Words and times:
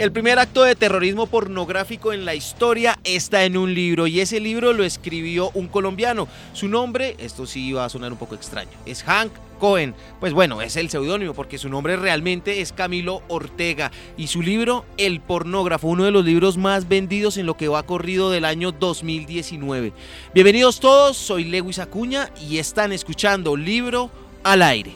El 0.00 0.12
primer 0.12 0.38
acto 0.38 0.62
de 0.62 0.74
terrorismo 0.74 1.26
pornográfico 1.26 2.14
en 2.14 2.24
la 2.24 2.34
historia 2.34 2.98
está 3.04 3.44
en 3.44 3.58
un 3.58 3.74
libro 3.74 4.06
y 4.06 4.20
ese 4.20 4.40
libro 4.40 4.72
lo 4.72 4.82
escribió 4.82 5.50
un 5.52 5.68
colombiano. 5.68 6.26
Su 6.54 6.68
nombre, 6.68 7.16
esto 7.18 7.44
sí 7.44 7.74
va 7.74 7.84
a 7.84 7.90
sonar 7.90 8.10
un 8.10 8.16
poco 8.16 8.34
extraño, 8.34 8.70
es 8.86 9.02
Hank 9.02 9.30
Cohen. 9.58 9.94
Pues 10.18 10.32
bueno, 10.32 10.62
es 10.62 10.76
el 10.76 10.88
seudónimo 10.88 11.34
porque 11.34 11.58
su 11.58 11.68
nombre 11.68 11.96
realmente 11.96 12.62
es 12.62 12.72
Camilo 12.72 13.20
Ortega 13.28 13.92
y 14.16 14.28
su 14.28 14.40
libro 14.40 14.86
El 14.96 15.20
pornógrafo, 15.20 15.88
uno 15.88 16.04
de 16.04 16.12
los 16.12 16.24
libros 16.24 16.56
más 16.56 16.88
vendidos 16.88 17.36
en 17.36 17.44
lo 17.44 17.58
que 17.58 17.68
va 17.68 17.82
corrido 17.82 18.30
del 18.30 18.46
año 18.46 18.72
2019. 18.72 19.92
Bienvenidos 20.32 20.80
todos, 20.80 21.18
soy 21.18 21.44
Lewis 21.44 21.78
Acuña 21.78 22.30
y 22.40 22.56
están 22.56 22.92
escuchando 22.92 23.54
Libro 23.54 24.10
al 24.44 24.62
aire. 24.62 24.94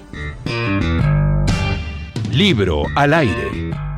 Libro 2.30 2.84
al 2.96 3.12
aire. 3.12 3.93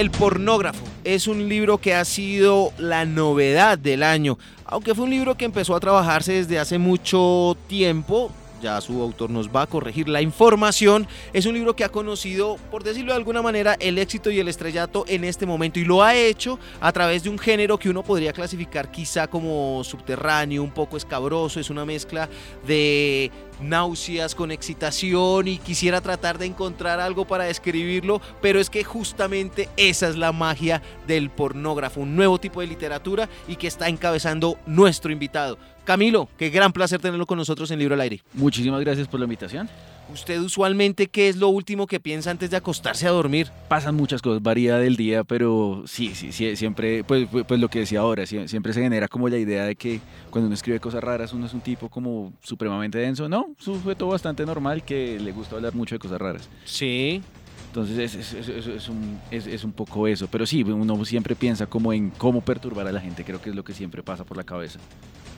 El 0.00 0.10
pornógrafo 0.10 0.82
es 1.04 1.26
un 1.26 1.46
libro 1.46 1.76
que 1.76 1.92
ha 1.92 2.06
sido 2.06 2.72
la 2.78 3.04
novedad 3.04 3.76
del 3.76 4.02
año, 4.02 4.38
aunque 4.64 4.94
fue 4.94 5.04
un 5.04 5.10
libro 5.10 5.34
que 5.34 5.44
empezó 5.44 5.76
a 5.76 5.80
trabajarse 5.80 6.32
desde 6.32 6.58
hace 6.58 6.78
mucho 6.78 7.54
tiempo, 7.66 8.32
ya 8.60 8.80
su 8.80 9.00
autor 9.02 9.30
nos 9.30 9.48
va 9.48 9.62
a 9.62 9.66
corregir 9.66 10.08
la 10.08 10.22
información, 10.22 11.06
es 11.32 11.46
un 11.46 11.54
libro 11.54 11.74
que 11.74 11.84
ha 11.84 11.88
conocido, 11.88 12.56
por 12.70 12.84
decirlo 12.84 13.12
de 13.12 13.18
alguna 13.18 13.42
manera, 13.42 13.76
el 13.80 13.98
éxito 13.98 14.30
y 14.30 14.38
el 14.38 14.48
estrellato 14.48 15.04
en 15.08 15.24
este 15.24 15.46
momento 15.46 15.78
y 15.78 15.84
lo 15.84 16.02
ha 16.02 16.14
hecho 16.14 16.58
a 16.80 16.92
través 16.92 17.22
de 17.22 17.30
un 17.30 17.38
género 17.38 17.78
que 17.78 17.88
uno 17.88 18.02
podría 18.02 18.32
clasificar 18.32 18.90
quizá 18.90 19.26
como 19.26 19.82
subterráneo, 19.84 20.62
un 20.62 20.70
poco 20.70 20.96
escabroso, 20.96 21.60
es 21.60 21.70
una 21.70 21.84
mezcla 21.84 22.28
de 22.66 23.30
náuseas 23.60 24.34
con 24.34 24.50
excitación 24.50 25.48
y 25.48 25.58
quisiera 25.58 26.00
tratar 26.00 26.38
de 26.38 26.46
encontrar 26.46 27.00
algo 27.00 27.26
para 27.26 27.44
describirlo, 27.44 28.20
pero 28.40 28.60
es 28.60 28.70
que 28.70 28.84
justamente 28.84 29.68
esa 29.76 30.08
es 30.08 30.16
la 30.16 30.32
magia 30.32 30.82
del 31.06 31.30
pornógrafo, 31.30 32.00
un 32.00 32.16
nuevo 32.16 32.38
tipo 32.38 32.60
de 32.60 32.66
literatura 32.66 33.28
y 33.48 33.56
que 33.56 33.66
está 33.66 33.88
encabezando 33.88 34.58
nuestro 34.66 35.12
invitado. 35.12 35.58
Camilo, 35.90 36.28
qué 36.38 36.50
gran 36.50 36.72
placer 36.72 37.00
tenerlo 37.00 37.26
con 37.26 37.36
nosotros 37.36 37.68
en 37.72 37.80
Libro 37.80 37.94
al 37.96 38.00
Aire. 38.02 38.22
Muchísimas 38.34 38.80
gracias 38.80 39.08
por 39.08 39.18
la 39.18 39.24
invitación. 39.24 39.68
¿Usted 40.12 40.38
usualmente 40.38 41.08
qué 41.08 41.28
es 41.28 41.34
lo 41.34 41.48
último 41.48 41.88
que 41.88 41.98
piensa 41.98 42.30
antes 42.30 42.48
de 42.48 42.56
acostarse 42.56 43.08
a 43.08 43.10
dormir? 43.10 43.50
Pasan 43.68 43.96
muchas 43.96 44.22
cosas, 44.22 44.40
varía 44.40 44.76
del 44.76 44.94
día, 44.94 45.24
pero 45.24 45.82
sí, 45.88 46.14
sí, 46.14 46.30
sí 46.30 46.54
siempre, 46.54 47.02
pues, 47.02 47.26
pues, 47.28 47.44
pues 47.44 47.58
lo 47.58 47.68
que 47.68 47.80
decía 47.80 47.98
ahora, 47.98 48.24
siempre 48.24 48.72
se 48.72 48.82
genera 48.82 49.08
como 49.08 49.28
la 49.28 49.38
idea 49.38 49.64
de 49.64 49.74
que 49.74 49.98
cuando 50.30 50.46
uno 50.46 50.54
escribe 50.54 50.78
cosas 50.78 51.02
raras, 51.02 51.32
uno 51.32 51.46
es 51.46 51.54
un 51.54 51.60
tipo 51.60 51.88
como 51.88 52.34
supremamente 52.40 52.96
denso. 52.98 53.28
No, 53.28 53.48
es 53.58 53.66
un 53.66 53.82
sujeto 53.82 54.06
bastante 54.06 54.46
normal 54.46 54.84
que 54.84 55.18
le 55.18 55.32
gusta 55.32 55.56
hablar 55.56 55.74
mucho 55.74 55.96
de 55.96 55.98
cosas 55.98 56.20
raras. 56.20 56.48
Sí. 56.66 57.20
Entonces 57.66 58.14
es, 58.14 58.34
es, 58.34 58.48
es, 58.48 58.88
un, 58.88 59.18
es, 59.32 59.64
un, 59.64 59.72
poco 59.72 60.06
eso, 60.06 60.28
pero 60.30 60.46
sí, 60.46 60.62
uno 60.62 61.04
siempre 61.04 61.34
piensa 61.34 61.66
como 61.66 61.92
en 61.92 62.10
cómo 62.10 62.42
perturbar 62.42 62.86
a 62.86 62.92
la 62.92 63.00
gente, 63.00 63.24
creo 63.24 63.42
que 63.42 63.50
es 63.50 63.56
lo 63.56 63.64
que 63.64 63.74
siempre 63.74 64.04
pasa 64.04 64.24
por 64.24 64.36
la 64.36 64.44
cabeza. 64.44 64.78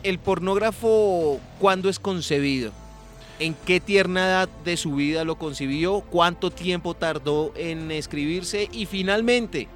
¿El 0.03 0.19
pornógrafo 0.19 1.39
cuándo 1.61 1.89
es 1.89 2.01
concebido? 2.01 2.73
¿En 3.39 3.55
qué 3.55 3.79
tierna 3.79 4.27
edad 4.27 4.49
de 4.65 4.77
su 4.77 4.97
vida 4.97 5.25
lo 5.25 5.37
concibió? 5.37 6.01
¿Cuánto 6.01 6.51
tiempo 6.51 6.95
tardó 6.95 7.53
en 7.55 7.91
escribirse? 7.93 8.69
Y 8.73 8.87
finalmente, 8.87 9.69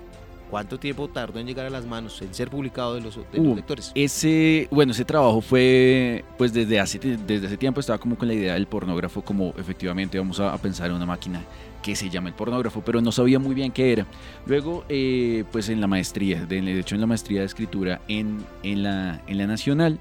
¿Cuánto 0.51 0.79
tiempo 0.79 1.09
tardó 1.09 1.41
en 1.41 1.47
llegar 1.47 1.67
a 1.67 1.71
las 1.71 1.87
manos, 1.87 2.23
en 2.23 2.33
ser 2.33 2.51
publicado 2.51 2.95
de 2.95 3.01
los, 3.01 3.17
uh, 3.17 3.55
lectores? 3.55 3.91
Ese, 3.95 4.69
bueno, 4.71 4.93
ese 4.93 5.05
trabajo 5.05 5.41
fue, 5.41 6.25
pues 6.39 6.53
desde 6.53 6.79
hace, 6.79 6.99
desde 6.99 7.47
ese 7.47 7.57
tiempo 7.57 7.81
estaba 7.81 7.99
como 7.99 8.17
con 8.17 8.29
la 8.29 8.35
idea 8.35 8.55
del 8.55 8.67
pornógrafo, 8.67 9.23
como 9.23 9.53
efectivamente 9.59 10.19
vamos 10.19 10.39
a, 10.39 10.57
pensar 10.59 10.91
en 10.91 10.97
una 10.97 11.07
máquina 11.07 11.43
que 11.83 11.97
se 11.97 12.09
llama 12.09 12.29
el 12.29 12.35
pornógrafo, 12.35 12.81
pero 12.85 13.01
no 13.01 13.11
sabía 13.11 13.39
muy 13.39 13.55
bien 13.55 13.73
qué 13.73 13.93
era. 13.93 14.07
Luego, 14.47 14.85
eh, 14.89 15.45
pues 15.51 15.69
en 15.69 15.81
la 15.81 15.89
maestría, 15.89 16.47
de, 16.47 16.79
hecho 16.79 16.95
en 16.95 17.01
la 17.01 17.07
maestría 17.07 17.41
de 17.41 17.47
escritura 17.47 18.01
en, 18.07 18.45
en, 18.63 18.83
la, 18.85 19.23
en 19.27 19.39
la 19.39 19.47
Nacional, 19.47 19.99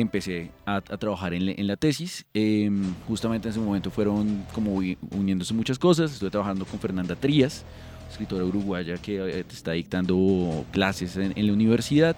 empecé 0.00 0.50
a, 0.66 0.80
trabajar 0.80 1.34
en, 1.34 1.66
la 1.66 1.76
tesis. 1.76 2.26
Em, 2.34 2.94
justamente 3.06 3.48
en 3.48 3.52
ese 3.52 3.60
momento 3.60 3.90
fueron 3.90 4.44
como 4.52 4.80
uniéndose 5.10 5.54
muchas 5.54 5.78
cosas. 5.78 6.12
Estuve 6.12 6.30
trabajando 6.30 6.64
con 6.64 6.78
Fernanda 6.78 7.14
Trías, 7.14 7.64
escritora 8.10 8.44
uruguaya 8.44 8.96
que 8.96 9.18
eh, 9.18 9.44
está 9.50 9.72
dictando 9.72 10.64
clases 10.72 11.16
en, 11.16 11.46
la 11.46 11.52
universidad. 11.52 12.16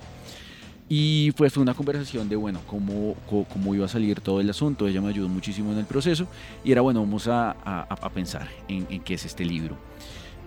Y 0.89 1.31
pues 1.33 1.53
fue 1.53 1.63
una 1.63 1.75
conversación 1.75 2.29
de, 2.29 2.35
bueno, 2.35 2.61
cómo, 2.67 3.15
cómo, 3.29 3.75
iba 3.77 3.87
a 3.87 3.89
salir 3.89 4.21
todo 4.21 4.41
el 4.41 4.51
asunto. 4.51 4.89
Ella 4.89 5.01
me 5.01 5.09
ayudó 5.09 5.29
muchísimo 5.29 5.71
en 5.73 5.79
el 5.79 5.85
proceso. 5.85 6.27
Y 6.65 6.73
era, 6.73 6.81
bueno, 6.81 7.01
vamos 7.01 7.29
a, 7.29 7.53
a, 7.53 8.11
pensar 8.11 8.49
en, 8.67 8.89
en, 8.91 9.01
qué 9.01 9.15
es 9.15 9.25
este 9.25 9.45
libro. 9.45 9.77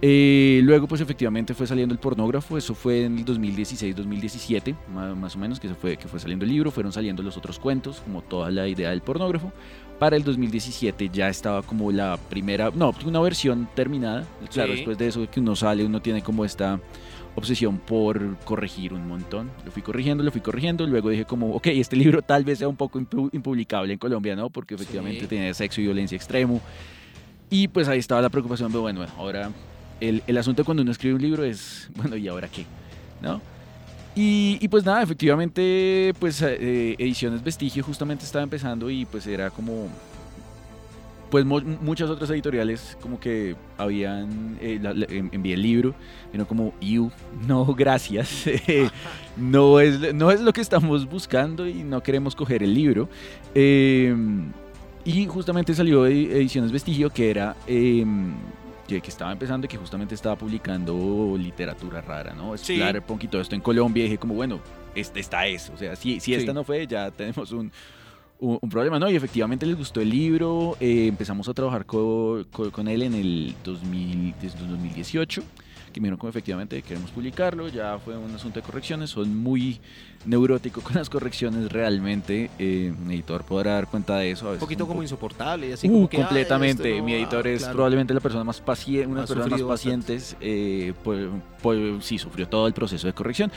Eh, 0.06 0.60
luego, 0.64 0.86
pues 0.86 1.00
efectivamente 1.00 1.54
fue 1.54 1.66
saliendo 1.66 1.94
el 1.94 2.00
pornógrafo, 2.00 2.58
eso 2.58 2.76
fue 2.76 3.06
en 3.06 3.20
el 3.20 3.26
2016-2017, 3.26 4.76
más, 4.94 5.34
o 5.34 5.40
menos, 5.40 5.62
que, 5.62 5.70
se 5.70 5.76
fue, 5.76 5.96
que 5.96 6.10
fue 6.10 6.20
saliendo 6.20 6.44
el 6.44 6.52
libro, 6.52 6.72
fueron 6.72 6.92
saliendo 6.92 7.24
los 7.24 7.38
otros 7.38 7.58
cuentos, 7.58 8.02
como 8.02 8.22
toda 8.22 8.52
la 8.52 8.68
idea 8.68 8.90
del 8.90 9.00
pornógrafo. 9.00 9.54
Para 10.00 10.18
el 10.18 10.26
2017 10.26 11.08
ya 11.08 11.30
estaba 11.30 11.62
como 11.62 11.90
la 11.90 12.18
primera, 12.30 12.70
no, 12.76 12.94
una 13.06 13.22
versión 13.22 13.70
terminada. 13.76 14.28
Claro, 14.52 14.74
después 14.74 14.98
de 14.98 15.08
eso 15.08 15.26
que 15.32 15.40
uno 15.40 15.56
sale, 15.56 15.86
uno 15.86 16.02
tiene 16.02 16.22
como 16.22 16.44
esta 16.44 16.82
obsesión 17.36 17.78
por 17.78 18.38
corregir 18.40 18.92
un 18.92 19.08
montón. 19.08 19.52
Lo 19.64 19.72
fui 19.72 19.84
corrigiendo, 19.84 20.22
lo 20.22 20.32
fui 20.32 20.42
corrigiendo. 20.42 20.86
Luego 20.86 21.12
dije 21.12 21.24
como, 21.24 21.56
ok, 21.56 21.68
este 21.68 21.96
libro 21.96 22.22
tal 22.22 22.44
vez 22.44 22.60
sea 22.60 22.68
un 22.68 22.76
poco 22.76 23.00
impublicable 23.00 23.94
en 23.94 24.00
Colombia, 24.00 24.36
¿no? 24.36 24.50
Porque 24.50 24.76
efectivamente 24.76 25.28
tiene 25.28 25.54
sexo 25.54 25.80
y 25.80 25.86
violencia 25.86 26.18
extremo. 26.18 26.60
Y 27.50 27.70
pues 27.70 27.88
ahí 27.88 28.00
estaba 28.00 28.22
la 28.22 28.30
preocupación, 28.30 28.70
pero 28.70 28.82
bueno, 28.82 29.06
ahora 29.18 29.50
el, 30.00 30.24
el, 30.28 30.38
asunto 30.38 30.66
cuando 30.66 30.84
uno 30.84 30.92
escribe 30.92 31.16
un 31.16 31.22
libro 31.22 31.44
es, 31.44 31.90
bueno, 31.96 32.16
¿y 32.16 32.28
ahora 32.28 32.48
qué? 32.48 32.66
¿No? 33.22 33.42
Y, 34.16 34.60
y 34.62 34.68
pues 34.68 34.86
nada, 34.86 35.02
efectivamente, 35.02 36.14
pues 36.20 36.42
eh, 36.42 36.96
Ediciones 37.00 37.44
Vestigio 37.44 37.84
justamente 37.84 38.26
estaba 38.26 38.44
empezando 38.44 38.90
y 38.92 39.06
pues 39.06 39.26
era 39.26 39.50
como, 39.50 39.88
pues 41.32 41.46
muchas 41.46 42.12
otras 42.12 42.30
editoriales 42.30 42.96
como 43.02 43.20
que 43.20 43.56
habían, 43.76 44.60
eh, 44.62 44.80
el 45.44 45.62
libro, 45.64 45.96
pero 46.32 46.48
como, 46.48 46.76
you, 46.80 47.10
no, 47.48 47.66
gracias, 47.74 48.46
no, 49.36 49.80
es, 49.80 50.14
no 50.14 50.30
es 50.30 50.42
lo 50.42 50.54
que 50.54 50.62
estamos 50.62 51.10
buscando 51.10 51.68
y 51.68 51.82
no 51.82 52.04
queremos 52.04 52.36
coger 52.36 52.62
el 52.62 52.76
libro. 52.76 53.10
Em, 53.56 54.52
y 55.06 55.26
justamente 55.26 55.74
salió 55.74 56.06
Ediciones 56.06 56.72
Vestigio, 56.72 57.10
que 57.10 57.32
era... 57.32 57.56
Que, 58.88 58.98
estaba 58.98 59.32
empezando 59.32 59.66
y 59.66 59.68
que 59.70 59.78
justamente 59.78 60.14
estaba 60.14 60.36
publicando 60.36 61.36
literatura 61.38 62.02
rara, 62.02 62.34
¿no? 62.34 62.54
Explorar 62.54 62.98
un 62.98 63.04
poquito 63.04 63.40
esto 63.40 63.56
en 63.56 63.62
Colombia 63.62 64.02
y 64.02 64.04
dije 64.06 64.18
como, 64.18 64.34
bueno, 64.36 64.60
este, 64.94 65.20
está 65.20 65.48
eso. 65.48 65.74
O 65.74 65.78
sea, 65.78 65.96
si, 65.96 66.20
si 66.20 66.34
esta 66.34 66.54
no 66.54 66.64
fue, 66.64 66.86
ya 66.86 67.10
tenemos 67.10 67.52
un, 67.52 67.72
un, 68.40 68.70
problema, 68.70 69.00
¿no? 69.00 69.10
Y 69.10 69.16
efectivamente 69.16 69.66
les 69.66 69.78
gustó 69.78 70.02
el 70.02 70.10
libro, 70.10 70.76
eh, 70.80 71.08
empezamos 71.08 71.48
a 71.48 71.54
trabajar 71.54 71.86
con, 71.86 72.44
con, 72.46 72.88
él 72.88 73.04
en 73.04 73.16
el 73.16 73.56
2000, 73.64 74.36
2018 74.42 75.44
que 75.94 76.02
me 76.02 76.08
dijeron 76.08 76.18
como 76.18 76.30
efectivamente 76.30 76.82
queremos 76.82 77.12
publicarlo, 77.12 77.70
ya 77.70 77.98
fue 78.00 78.18
un 78.18 78.34
asunto 78.36 78.60
de 78.60 78.66
correcciones, 78.66 79.12
son 79.12 79.36
muy 79.38 79.80
neurótico 80.26 80.82
con 80.82 80.96
las 80.96 81.10
correcciones 81.10 81.72
realmente, 81.72 82.50
eh, 82.60 82.94
mi 83.06 83.16
editor 83.16 83.44
podrá 83.44 83.74
dar 83.74 83.88
cuenta 83.88 84.18
de 84.18 84.32
eso. 84.32 84.52
un 84.52 84.58
poquito 84.58 84.88
como, 84.88 85.02
insoportable, 85.02 85.74
así 85.74 85.88
uh, 85.88 86.10
completamente, 86.10 87.02
mi 87.02 87.14
editor 87.14 87.48
es 87.48 87.64
probablemente 87.66 88.14
la 88.14 88.20
persona 88.20 88.44
más 88.44 88.60
paciente, 88.60 89.08
una 89.08 89.22
de 89.22 89.22
las 89.22 89.30
personas 89.30 89.62
más 89.62 89.70
pacientes, 89.70 90.36
eh, 90.42 90.94
pues, 91.04 91.28
pues, 91.62 92.04
sí, 92.04 92.18
sufrió 92.18 92.48
todo 92.48 92.68
el 92.68 92.74
proceso 92.74 93.08
de 93.08 93.14
corrección. 93.14 93.52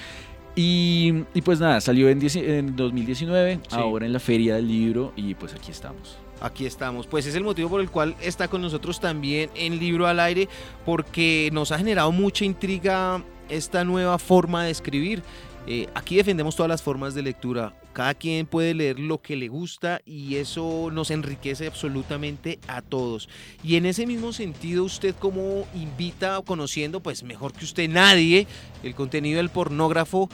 Y, 0.58 1.24
y 1.34 1.42
pues 1.42 1.60
nada, 1.60 1.82
salió 1.82 2.08
en, 2.08 2.18
en 2.22 2.76
2019, 2.76 3.60
ahora 3.72 4.06
en 4.06 4.12
la 4.14 4.20
feria 4.20 4.54
del 4.54 4.66
libro 4.66 5.12
y 5.14 5.34
pues 5.34 5.52
aquí 5.54 5.70
estamos. 5.70 6.16
Aquí 6.40 6.66
estamos. 6.66 7.06
Pues 7.06 7.26
es 7.26 7.34
el 7.34 7.44
motivo 7.44 7.70
por 7.70 7.80
el 7.80 7.90
cual 7.90 8.14
está 8.20 8.48
con 8.48 8.60
nosotros 8.60 9.00
también 9.00 9.50
en 9.54 9.78
Libro 9.78 10.06
al 10.06 10.20
Aire, 10.20 10.48
porque 10.84 11.48
nos 11.52 11.72
ha 11.72 11.78
generado 11.78 12.12
mucha 12.12 12.44
intriga 12.44 13.22
esta 13.48 13.84
nueva 13.84 14.18
forma 14.18 14.64
de 14.64 14.70
escribir. 14.70 15.22
Eh, 15.68 15.88
aquí 15.94 16.16
defendemos 16.16 16.54
todas 16.54 16.68
las 16.68 16.82
formas 16.82 17.14
de 17.14 17.22
lectura. 17.22 17.74
Cada 17.92 18.14
quien 18.14 18.46
puede 18.46 18.74
leer 18.74 19.00
lo 19.00 19.20
que 19.20 19.34
le 19.36 19.48
gusta 19.48 20.00
y 20.04 20.36
eso 20.36 20.90
nos 20.92 21.10
enriquece 21.10 21.66
absolutamente 21.66 22.60
a 22.68 22.82
todos. 22.82 23.28
Y 23.64 23.76
en 23.76 23.86
ese 23.86 24.06
mismo 24.06 24.32
sentido, 24.32 24.84
usted 24.84 25.14
como 25.18 25.66
invita, 25.74 26.40
conociendo, 26.46 27.00
pues 27.00 27.22
mejor 27.22 27.52
que 27.52 27.64
usted 27.64 27.88
nadie, 27.88 28.46
el 28.82 28.94
contenido 28.94 29.38
del 29.38 29.48
pornógrafo, 29.48 30.28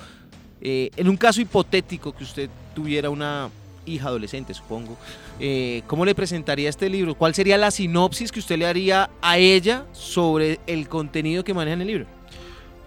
eh, 0.61 0.91
en 0.97 1.09
un 1.09 1.17
caso 1.17 1.41
hipotético 1.41 2.13
que 2.13 2.25
usted 2.25 2.51
tuviera 2.75 3.09
una 3.09 3.49
hija 3.87 4.09
adolescente, 4.09 4.55
supongo, 4.55 4.97
eh, 5.41 5.83
¿cómo 5.87 6.05
le 6.05 6.15
presentaría 6.15 6.69
este 6.69 6.89
libro? 6.89 7.15
¿Cuál 7.15 7.35
sería 7.35 7.59
la 7.59 7.71
sinopsis 7.71 8.31
que 8.33 8.41
usted 8.41 8.57
le 8.59 8.67
haría 8.67 9.11
a 9.21 9.39
ella 9.39 9.87
sobre 9.93 10.61
el 10.67 10.89
contenido 10.89 11.43
que 11.45 11.53
maneja 11.55 11.75
en 11.75 11.81
el 11.83 11.87
libro? 11.89 12.07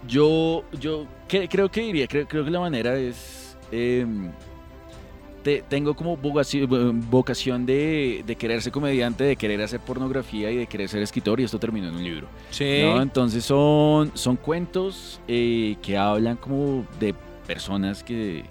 Yo, 0.08 0.62
yo 0.80 1.06
creo 1.28 1.70
que 1.70 1.80
diría, 1.82 2.06
creo, 2.06 2.26
creo 2.28 2.44
que 2.44 2.50
la 2.50 2.60
manera 2.60 2.96
es... 2.96 3.56
Em, 3.72 4.30
te- 5.42 5.62
tengo 5.68 5.94
como 5.94 6.16
vocación, 6.16 7.04
vocación 7.10 7.66
de, 7.66 8.22
de 8.26 8.36
querer 8.36 8.62
ser 8.62 8.72
comediante, 8.72 9.24
de 9.24 9.36
querer 9.36 9.60
hacer 9.62 9.80
pornografía 9.80 10.50
y 10.50 10.56
de 10.56 10.66
querer 10.66 10.88
ser 10.88 11.02
escritor 11.02 11.40
y 11.40 11.44
esto 11.44 11.58
terminó 11.58 11.88
en 11.88 11.94
un 11.96 12.04
libro. 12.04 12.26
Sí. 12.50 12.80
¿no? 12.82 13.00
Entonces 13.02 13.44
son, 13.44 14.10
son 14.14 14.36
cuentos 14.36 15.20
eh, 15.28 15.76
que 15.82 15.96
hablan 15.96 16.36
como 16.36 16.86
de 17.00 17.14
personas 17.46 18.02
que... 18.02 18.44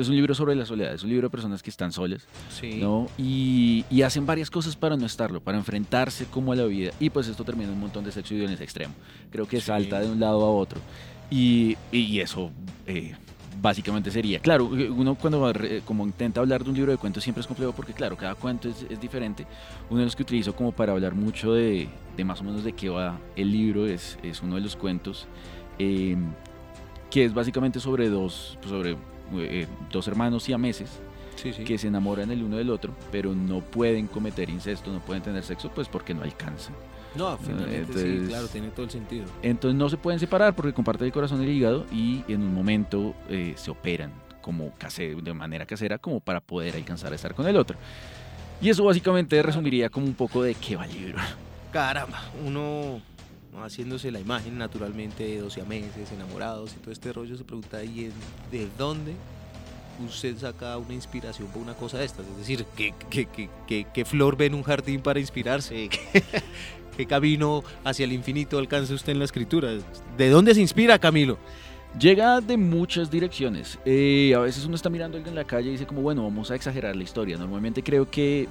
Es 0.00 0.08
un 0.08 0.16
libro 0.16 0.34
sobre 0.34 0.54
la 0.54 0.64
soledad, 0.64 0.94
es 0.94 1.02
un 1.02 1.10
libro 1.10 1.26
de 1.28 1.30
personas 1.30 1.62
que 1.62 1.68
están 1.70 1.92
solas, 1.92 2.26
Sí. 2.48 2.78
¿no? 2.80 3.08
Y, 3.18 3.84
y 3.90 4.02
hacen 4.02 4.24
varias 4.24 4.50
cosas 4.50 4.74
para 4.74 4.96
no 4.96 5.04
estarlo, 5.06 5.40
para 5.40 5.58
enfrentarse 5.58 6.24
como 6.26 6.52
a 6.52 6.56
la 6.56 6.64
vida. 6.64 6.92
Y 6.98 7.10
pues 7.10 7.28
esto 7.28 7.44
termina 7.44 7.68
en 7.68 7.74
un 7.74 7.80
montón 7.80 8.02
de 8.04 8.10
sexo 8.12 8.32
y 8.34 8.38
violencia 8.38 8.64
extremo. 8.64 8.94
Creo 9.30 9.46
que 9.46 9.60
Sí. 9.60 9.66
salta 9.66 10.00
de 10.00 10.10
un 10.10 10.18
lado 10.18 10.42
a 10.44 10.50
otro. 10.50 10.80
Y, 11.30 11.76
y 11.92 12.20
eso 12.20 12.50
eh, 12.86 13.14
básicamente 13.60 14.10
sería. 14.10 14.38
Claro, 14.40 14.64
uno 14.66 15.14
cuando 15.14 15.40
va 15.40 15.52
re- 15.52 15.82
como 15.84 16.04
intenta 16.06 16.40
hablar 16.40 16.64
de 16.64 16.70
un 16.70 16.76
libro 16.76 16.90
de 16.92 16.98
cuentos 16.98 17.22
siempre 17.22 17.42
es 17.42 17.46
complejo 17.46 17.72
porque 17.72 17.92
claro, 17.92 18.16
cada 18.16 18.34
cuento 18.34 18.68
es, 18.70 18.86
es 18.88 18.98
diferente. 19.00 19.46
Uno 19.90 19.98
de 20.00 20.06
los 20.06 20.16
que 20.16 20.22
utilizo 20.22 20.54
como 20.56 20.72
para 20.72 20.92
hablar 20.92 21.14
mucho 21.14 21.52
de, 21.52 21.88
de 22.16 22.24
más 22.24 22.40
o 22.40 22.44
menos 22.44 22.64
de 22.64 22.72
qué 22.72 22.88
va 22.88 23.18
el 23.36 23.52
libro 23.52 23.86
es, 23.86 24.18
es 24.22 24.42
uno 24.42 24.54
de 24.56 24.62
los 24.62 24.74
cuentos 24.74 25.26
eh, 25.78 26.16
que 27.10 27.24
es 27.26 27.34
básicamente 27.34 27.78
sobre 27.78 28.08
dos, 28.08 28.58
sobre, 28.66 28.96
eh, 29.40 29.66
dos 29.90 30.06
hermanos 30.08 30.42
siameses 30.44 30.90
Sí, 31.36 31.52
sí. 31.52 31.64
que 31.64 31.76
se 31.78 31.88
enamoran 31.88 32.30
el 32.30 32.42
uno 32.42 32.56
del 32.56 32.70
otro, 32.70 32.94
pero 33.10 33.34
no 33.34 33.60
pueden 33.60 34.06
cometer 34.06 34.48
incesto, 34.50 34.92
no 34.92 35.00
pueden 35.00 35.22
tener 35.22 35.42
sexo, 35.42 35.70
pues 35.74 35.88
porque 35.88 36.14
no 36.14 36.22
alcanzan. 36.22 36.74
No, 37.16 37.36
finalmente 37.38 37.92
sí, 37.94 37.98
entonces- 38.00 38.28
claro, 38.28 38.48
tiene 38.48 38.68
todo 38.68 38.84
el 38.84 38.90
sentido. 38.90 39.24
Entonces 39.42 39.76
no 39.76 39.88
se 39.90 39.96
pueden 39.96 40.20
separar 40.20 40.54
porque 40.54 40.72
comparten 40.72 41.06
el 41.06 41.12
corazón 41.12 41.40
y 41.40 41.44
el 41.44 41.50
hígado 41.50 41.86
y 41.92 42.22
en 42.28 42.42
un 42.42 42.54
momento 42.54 43.14
eh, 43.28 43.54
se 43.56 43.70
operan 43.70 44.12
como 44.40 44.72
de 44.98 45.34
manera 45.34 45.66
casera 45.66 45.98
como 45.98 46.20
para 46.20 46.40
poder 46.40 46.74
alcanzar 46.76 47.12
a 47.12 47.16
estar 47.16 47.34
con 47.34 47.46
el 47.46 47.56
otro. 47.56 47.76
Y 48.60 48.68
eso 48.70 48.84
básicamente 48.84 49.42
resumiría 49.42 49.88
como 49.88 50.06
un 50.06 50.14
poco 50.14 50.42
de 50.42 50.54
qué 50.54 50.76
va 50.76 50.84
el 50.86 50.92
libro. 50.92 51.18
Caramba, 51.72 52.22
uno 52.44 53.00
haciéndose 53.60 54.10
la 54.10 54.20
imagen 54.20 54.58
naturalmente 54.58 55.24
de 55.24 55.38
12 55.40 55.62
meses, 55.64 56.10
enamorados 56.12 56.72
y 56.74 56.80
todo 56.80 56.92
este 56.92 57.12
rollo, 57.12 57.36
se 57.36 57.44
pregunta, 57.44 57.82
¿y 57.84 58.06
en- 58.06 58.12
de 58.50 58.68
dónde 58.78 59.14
usted 60.06 60.36
saca 60.38 60.76
una 60.78 60.94
inspiración 60.94 61.48
para 61.48 61.60
una 61.60 61.74
cosa 61.74 61.98
de 61.98 62.04
estas? 62.06 62.26
Es 62.26 62.36
decir, 62.38 62.64
¿qué, 62.76 62.94
qué, 63.10 63.28
qué- 63.66 63.86
qué- 63.92 64.04
flor 64.04 64.36
ve 64.36 64.46
en 64.46 64.54
un 64.54 64.62
jardín 64.62 65.00
para 65.00 65.20
inspirarse? 65.20 65.88
¿Qué, 65.88 66.22
qué 66.96 67.06
camino 67.06 67.62
hacia 67.84 68.04
el 68.04 68.12
infinito 68.12 68.58
alcanza 68.58 68.94
usted 68.94 69.12
en 69.12 69.18
la 69.18 69.26
escritura? 69.26 69.70
¿De 70.16 70.28
dónde 70.30 70.54
se 70.54 70.60
inspira, 70.60 70.98
Camilo? 70.98 71.38
Llega 71.98 72.40
de 72.40 72.56
muchas 72.56 73.10
direcciones. 73.10 73.78
Eh, 73.84 74.32
a 74.34 74.38
veces 74.38 74.64
uno 74.64 74.76
está 74.76 74.88
mirando 74.88 75.16
a 75.16 75.18
alguien 75.18 75.32
en 75.34 75.38
la 75.38 75.46
calle 75.46 75.68
y 75.68 75.72
dice 75.72 75.86
como, 75.86 76.00
bueno, 76.00 76.22
vamos 76.22 76.50
a 76.50 76.54
exagerar 76.54 76.96
la 76.96 77.02
historia. 77.02 77.36
Normalmente 77.36 77.82
creo 77.82 78.10
que 78.10 78.48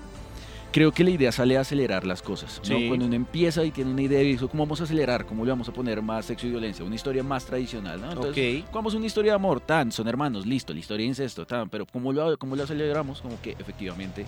creo 0.72 0.92
que 0.92 1.04
la 1.04 1.10
idea 1.12 1.32
sale 1.32 1.58
a 1.58 1.62
acelerar 1.62 2.06
las 2.08 2.22
cosas. 2.22 2.60
¿no? 2.70 2.78
Sí. 2.78 2.88
Cuando 2.88 3.06
uno 3.06 3.16
empieza 3.16 3.64
y 3.66 3.72
tiene 3.72 3.92
una 3.92 4.02
idea 4.02 4.22
y 4.22 4.34
dice, 4.34 4.48
¿cómo 4.48 4.66
vamos 4.66 4.80
a 4.82 4.86
acelerar? 4.86 5.26
¿Cómo 5.26 5.44
le 5.46 5.52
vamos 5.52 5.68
a 5.70 5.74
poner 5.74 6.02
más 6.02 6.26
sexo 6.26 6.48
y 6.48 6.52
violencia? 6.52 6.86
Una 6.86 6.96
historia 6.96 7.24
más 7.24 7.46
tradicional, 7.46 8.00
¿no? 8.02 8.12
Entonces, 8.12 8.64
Ok. 8.64 8.74
Vamos 8.74 8.94
a 8.94 8.98
una 8.98 9.06
historia 9.06 9.32
de 9.32 9.36
amor, 9.36 9.60
tan, 9.62 9.92
son 9.92 10.08
hermanos, 10.08 10.46
listo, 10.46 10.74
la 10.74 10.80
historia 10.80 11.04
de 11.04 11.10
incesto, 11.10 11.46
tan, 11.46 11.70
pero 11.70 11.86
¿cómo 11.86 12.14
lo, 12.14 12.38
cómo 12.38 12.56
lo 12.56 12.64
aceleramos? 12.64 13.22
Como 13.22 13.40
que 13.42 13.52
efectivamente, 13.60 14.26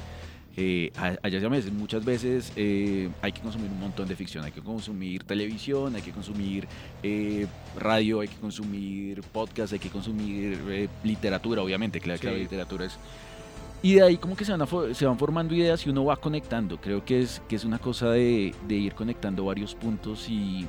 eh, 0.56 0.92
allá 1.24 1.40
se 1.40 1.50
meses, 1.50 1.72
muchas 1.72 2.04
veces 2.06 2.52
eh, 2.56 3.10
hay 3.22 3.32
que 3.32 3.42
consumir 3.42 3.72
un 3.72 3.80
montón 3.80 4.08
de 4.08 4.16
ficción, 4.16 4.44
hay 4.44 4.52
que 4.52 4.62
consumir 4.62 5.24
televisión, 5.24 5.96
hay 5.96 6.02
que 6.02 6.12
consumir 6.12 6.68
eh, 7.02 7.48
radio, 7.80 8.20
hay 8.20 8.28
que 8.28 8.36
consumir 8.36 9.22
podcast, 9.24 9.74
hay 9.74 9.80
que 9.80 9.90
consumir 9.90 10.60
eh, 10.70 10.90
literatura, 11.04 11.64
obviamente, 11.64 12.00
claro 12.00 12.20
que 12.20 12.28
la 12.28 12.34
Sí. 12.34 12.40
literatura 12.40 12.86
es... 12.86 12.98
Y 13.84 13.96
de 13.96 14.02
ahí 14.04 14.18
como 14.18 14.36
que 14.36 14.46
se 14.46 14.56
van, 14.56 14.96
se 14.96 15.06
van 15.06 15.20
formando 15.20 15.54
ideas 15.54 15.86
y 15.86 15.90
uno 15.90 16.06
va 16.06 16.16
conectando. 16.16 16.78
Creo 16.80 17.04
que 17.06 17.22
es, 17.22 17.42
que 17.48 17.56
es 17.58 17.66
una 17.66 17.78
cosa 17.80 18.10
de, 18.12 18.56
de 18.68 18.76
ir 18.76 18.96
conectando 18.96 19.46
varios 19.46 19.76
puntos 19.76 20.28
y, 20.30 20.66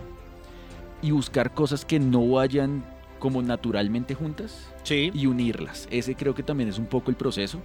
y 1.01 1.11
buscar 1.13 1.55
cosas 1.55 1.85
que 1.85 1.99
no 2.01 2.29
vayan 2.29 2.85
como 3.21 3.41
naturalmente 3.41 4.15
juntas 4.15 4.69
Sí. 4.83 5.11
y 5.15 5.27
unirlas. 5.27 5.87
Ese 5.91 6.15
creo 6.17 6.35
que 6.35 6.43
también 6.43 6.69
es 6.69 6.79
un 6.79 6.87
poco 6.87 7.11
el 7.11 7.17
proceso. 7.17 7.61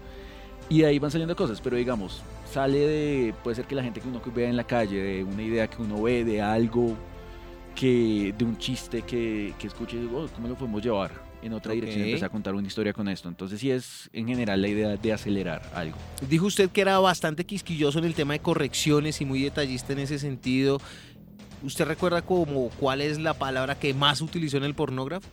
Y 0.69 0.81
de 0.81 0.86
ahí 0.86 1.00
van 1.00 1.10
saliendo 1.10 1.36
cosas, 1.36 1.60
pero 1.62 1.75
digamos, 1.78 2.22
sale 2.50 2.78
de, 2.78 3.34
puede 3.44 3.56
ser 3.56 3.66
que 3.66 3.74
la 3.74 3.81
gente 3.81 4.00
que 4.01 4.07
uno 4.07 4.22
vea 4.36 4.48
en 4.50 4.56
la 4.56 4.63
calle, 4.66 5.01
de 5.01 5.24
una 5.24 5.42
idea 5.42 5.68
que 5.68 5.81
uno 5.81 6.00
ve, 6.04 6.24
de 6.24 6.44
algo, 6.44 6.96
que 7.75 8.36
de 8.38 8.46
un 8.46 8.56
chiste 8.57 9.01
que, 9.01 9.56
que 9.57 9.66
escuche, 9.66 9.98
"Oh, 10.13 10.28
¿cómo 10.36 10.48
lo 10.48 10.54
podemos 10.56 10.84
llevar? 10.84 11.10
En 11.41 11.53
otra 11.53 11.74
dirección 11.74 12.03
empezar 12.06 12.27
a 12.27 12.31
contar 12.31 12.53
una 12.53 12.68
historia 12.68 12.91
con 12.94 13.07
esto. 13.07 13.30
Entonces 13.30 13.59
sí 13.62 13.71
es 13.71 14.09
en 14.13 14.27
general 14.27 14.62
la 14.62 14.68
idea 14.68 14.97
de 14.97 15.13
acelerar 15.13 15.62
algo. 15.74 15.97
Dijo 16.30 16.45
usted 16.47 16.69
que 16.69 16.81
era 16.81 17.00
bastante 17.00 17.45
quisquilloso 17.45 18.00
en 18.00 18.06
el 18.06 18.13
tema 18.13 18.33
de 18.33 18.39
correcciones 18.39 19.21
y 19.21 19.25
muy 19.25 19.41
detallista 19.41 19.94
en 19.94 20.00
ese 20.00 20.19
sentido. 20.19 20.81
¿Usted 21.63 21.86
recuerda 21.86 22.21
como 22.21 22.69
cuál 22.80 23.01
es 23.01 23.19
la 23.19 23.33
palabra 23.33 23.75
que 23.80 23.94
más 23.94 24.21
utilizó 24.21 24.57
en 24.57 24.63
el 24.65 24.74
pornógrafo? 24.75 25.27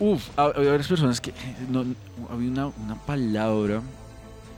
Uf, 0.00 0.28
ha- 0.38 0.44
había 0.54 0.70
varias 0.70 0.88
personas 0.88 1.20
que. 1.20 1.32
No, 1.70 1.84
había 2.30 2.50
una, 2.50 2.66
una 2.68 2.94
palabra. 3.06 3.82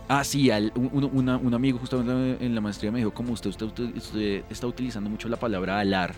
Ah, 0.08 0.24
sí, 0.24 0.50
al- 0.50 0.72
un, 0.74 0.90
un- 0.92 1.10
una- 1.12 1.36
un 1.36 1.54
amigo 1.54 1.78
justamente 1.78 2.44
en 2.44 2.54
la 2.54 2.60
maestría 2.60 2.90
me 2.92 2.98
dijo: 2.98 3.12
como 3.12 3.32
usted, 3.32 3.50
usted, 3.50 3.66
usted- 3.66 3.96
usted 3.96 4.42
está 4.50 4.66
utilizando 4.66 5.08
mucho 5.08 5.28
la 5.28 5.36
palabra 5.38 5.78
alar. 5.80 6.14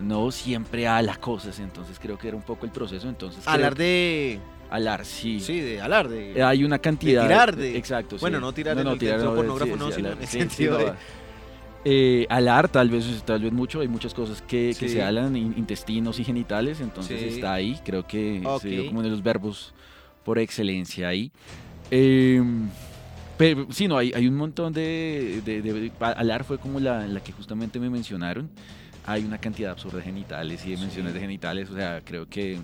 No 0.00 0.30
siempre 0.30 0.86
ala 0.88 1.16
cosas, 1.16 1.58
entonces 1.60 1.98
creo 2.00 2.18
que 2.18 2.28
era 2.28 2.36
un 2.36 2.42
poco 2.42 2.64
el 2.66 2.72
proceso. 2.72 3.08
Entonces 3.08 3.46
Hablar 3.46 3.74
de... 3.74 4.38
Alar, 4.70 5.04
sí. 5.04 5.38
Sí, 5.40 5.60
de 5.60 5.82
hablar, 5.82 6.08
de... 6.08 6.32
Eh, 6.32 6.42
Hay 6.42 6.64
una 6.64 6.78
cantidad. 6.78 7.22
tirar, 7.28 7.54
de- 7.54 7.76
Exacto. 7.76 8.16
Bueno, 8.18 8.38
sí. 8.38 8.40
no 8.42 8.52
tirar 8.54 8.78
en 8.78 8.86
el 8.86 8.98
sentido 8.98 9.18
no, 9.24 9.34
pornógrafo, 9.34 9.76
no, 9.76 9.90
sino 9.92 10.06
alar, 10.08 10.16
en 10.16 10.22
el 10.22 10.28
sí, 10.28 10.38
sentido 10.38 10.78
sí, 10.78 10.84
de- 10.84 10.90
no. 10.92 10.96
Eh, 11.84 12.26
alar, 12.30 12.68
tal 12.70 12.88
vez, 12.88 13.04
tal 13.26 13.42
vez 13.42 13.52
mucho. 13.52 13.80
Hay 13.80 13.88
muchas 13.88 14.14
cosas 14.14 14.40
que, 14.40 14.68
que 14.78 14.88
Sí. 14.88 14.94
se 14.94 15.02
alan, 15.02 15.36
in- 15.36 15.54
intestinos 15.58 16.18
y 16.20 16.24
genitales, 16.24 16.80
entonces 16.80 17.20
Sí. 17.20 17.28
está 17.28 17.52
ahí. 17.52 17.78
Creo 17.84 18.06
que 18.06 18.40
Ok. 18.44 18.62
se 18.62 18.68
dio 18.68 18.86
como 18.86 19.00
uno 19.00 19.08
de 19.08 19.10
los 19.10 19.22
verbos 19.22 19.74
por 20.24 20.38
excelencia 20.38 21.08
ahí. 21.08 21.30
Eh, 21.90 22.42
pero 23.36 23.66
sí, 23.70 23.88
no, 23.88 23.98
hay, 23.98 24.12
hay 24.14 24.26
un 24.26 24.36
montón 24.36 24.72
de, 24.72 25.42
de- 25.44 25.60
de- 25.60 25.92
Alar 26.00 26.44
fue 26.44 26.56
como 26.58 26.80
la, 26.80 27.06
la 27.06 27.20
que 27.22 27.32
justamente 27.32 27.78
me 27.78 27.90
mencionaron. 27.90 28.48
Hay 29.06 29.24
una 29.24 29.38
cantidad 29.38 29.72
absurda 29.72 29.98
de 29.98 30.04
genitales 30.04 30.64
y 30.64 30.70
de 30.70 30.76
menciones 30.76 31.12
Sí. 31.12 31.18
de 31.18 31.20
genitales, 31.20 31.70
o 31.70 31.74
sea, 31.76 32.00
creo 32.04 32.26
que. 32.28 32.58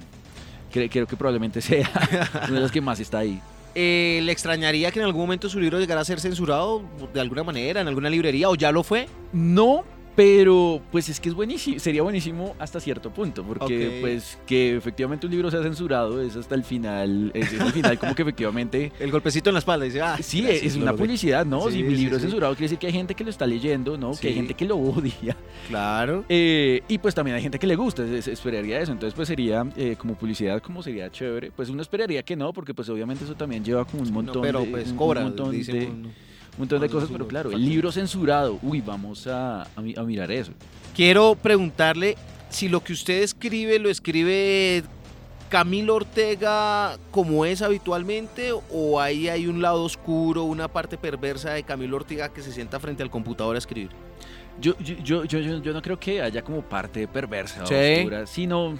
cre- 0.72 0.88
Creo 0.90 1.06
que 1.06 1.16
probablemente 1.16 1.60
sea 1.62 1.90
una 2.48 2.54
de 2.56 2.60
las 2.60 2.70
que 2.72 2.80
más 2.80 3.00
está 3.00 3.18
ahí. 3.18 3.40
Eh, 3.74 4.20
¿Le 4.24 4.32
extrañaría 4.32 4.90
que 4.90 4.98
en 4.98 5.04
algún 5.04 5.20
momento 5.22 5.48
su 5.48 5.60
libro 5.60 5.78
llegara 5.78 6.00
a 6.00 6.04
ser 6.04 6.20
censurado 6.20 6.82
de 7.12 7.20
alguna 7.20 7.44
manera, 7.44 7.80
en 7.80 7.88
alguna 7.88 8.08
librería, 8.10 8.48
o 8.48 8.54
ya 8.54 8.72
lo 8.72 8.82
fue? 8.82 9.08
No, 9.32 9.84
pero 10.18 10.82
pues 10.90 11.08
es 11.08 11.20
que 11.20 11.28
es 11.28 11.34
buenísimo, 11.36 11.78
sería 11.78 12.02
buenísimo 12.02 12.56
hasta 12.58 12.80
cierto 12.80 13.10
punto, 13.12 13.44
porque 13.44 13.98
pues 14.00 14.36
que 14.48 14.74
efectivamente 14.76 15.26
un 15.26 15.30
libro 15.30 15.48
sea 15.48 15.62
censurado 15.62 16.20
es 16.20 16.34
hasta 16.34 16.56
el 16.56 16.64
final, 16.64 17.30
es, 17.34 17.52
es 17.52 17.60
el 17.60 17.70
final 17.70 17.96
como 18.00 18.16
que 18.16 18.22
efectivamente... 18.22 18.90
El 18.98 19.12
golpecito 19.12 19.50
en 19.50 19.54
la 19.54 19.60
espalda, 19.60 19.84
dice, 19.84 20.00
ah, 20.02 20.18
Sí, 20.20 20.42
gracias, 20.42 20.64
es 20.74 20.76
una 20.76 20.92
publicidad, 20.92 21.46
¿no? 21.46 21.66
Sí, 21.70 21.76
si 21.76 21.82
mi 21.84 21.90
sí, 21.94 21.96
libro 22.02 22.16
es 22.16 22.22
censurado 22.22 22.52
quiere 22.54 22.64
decir 22.64 22.78
que 22.80 22.88
hay 22.88 22.92
gente 22.94 23.14
que 23.14 23.22
lo 23.22 23.30
está 23.30 23.46
leyendo, 23.46 23.96
¿no? 23.96 24.10
Que 24.20 24.26
hay 24.26 24.34
gente 24.34 24.54
que 24.54 24.64
lo 24.64 24.76
odia. 24.76 25.36
Claro. 25.68 26.24
Eh, 26.28 26.82
y 26.88 26.98
pues 26.98 27.14
también 27.14 27.36
hay 27.36 27.42
gente 27.42 27.60
que 27.60 27.68
le 27.68 27.76
gusta, 27.76 28.02
es- 28.04 28.10
es- 28.10 28.26
esperaría 28.26 28.80
eso. 28.80 28.90
Entonces 28.90 29.14
pues 29.14 29.28
sería 29.28 29.64
eh, 29.76 29.94
como 29.96 30.16
publicidad, 30.16 30.60
como 30.60 30.82
sería 30.82 31.12
chévere. 31.12 31.52
Pues 31.52 31.68
uno 31.68 31.80
esperaría 31.80 32.24
que 32.24 32.34
no, 32.34 32.52
porque 32.52 32.74
pues 32.74 32.88
obviamente 32.88 33.22
eso 33.22 33.36
también 33.36 33.64
lleva 33.64 33.84
como 33.84 34.02
un 34.02 34.08
No, 34.08 34.14
montón 34.14 34.42
pero 34.42 34.62
de... 34.62 34.66
pues 34.66 34.92
cobra, 34.94 35.20
un 35.20 35.26
montón 35.28 35.52
de. 35.52 35.92
Un 36.58 36.62
montón 36.62 36.80
de 36.80 36.88
cosas, 36.88 37.08
pero 37.12 37.28
claro, 37.28 37.52
el 37.52 37.64
libro 37.64 37.92
censurado, 37.92 38.58
uy, 38.62 38.80
vamos 38.80 39.28
a, 39.28 39.62
a 39.62 39.80
mi- 39.80 39.94
a 39.96 40.02
mirar 40.02 40.32
eso. 40.32 40.50
Quiero 40.94 41.36
preguntarle 41.40 42.16
si 42.50 42.68
lo 42.68 42.82
que 42.82 42.92
usted 42.92 43.22
escribe 43.22 43.78
lo 43.78 43.88
escribe 43.88 44.82
Camilo 45.48 45.94
Ortega 45.94 46.98
como 47.12 47.44
es 47.44 47.62
habitualmente 47.62 48.50
o 48.72 49.00
ahí 49.00 49.28
hay 49.28 49.46
un 49.46 49.62
lado 49.62 49.84
oscuro, 49.84 50.42
una 50.42 50.66
parte 50.66 50.98
perversa 50.98 51.52
de 51.52 51.62
Camilo 51.62 51.96
Ortega 51.96 52.28
que 52.30 52.42
se 52.42 52.50
sienta 52.52 52.80
frente 52.80 53.02
al 53.04 53.10
computador 53.10 53.54
a 53.54 53.58
escribir. 53.58 53.90
Yo, 54.60 54.76
yo, 54.78 54.96
yo, 55.04 55.24
yo, 55.24 55.38
yo- 55.60 55.72
no 55.72 55.80
creo 55.80 56.00
que 56.00 56.20
haya 56.20 56.42
como 56.42 56.62
parte 56.62 57.06
perversa 57.06 57.64
Sí. 57.66 57.74
o 57.74 57.96
oscura, 57.98 58.26
sino... 58.26 58.78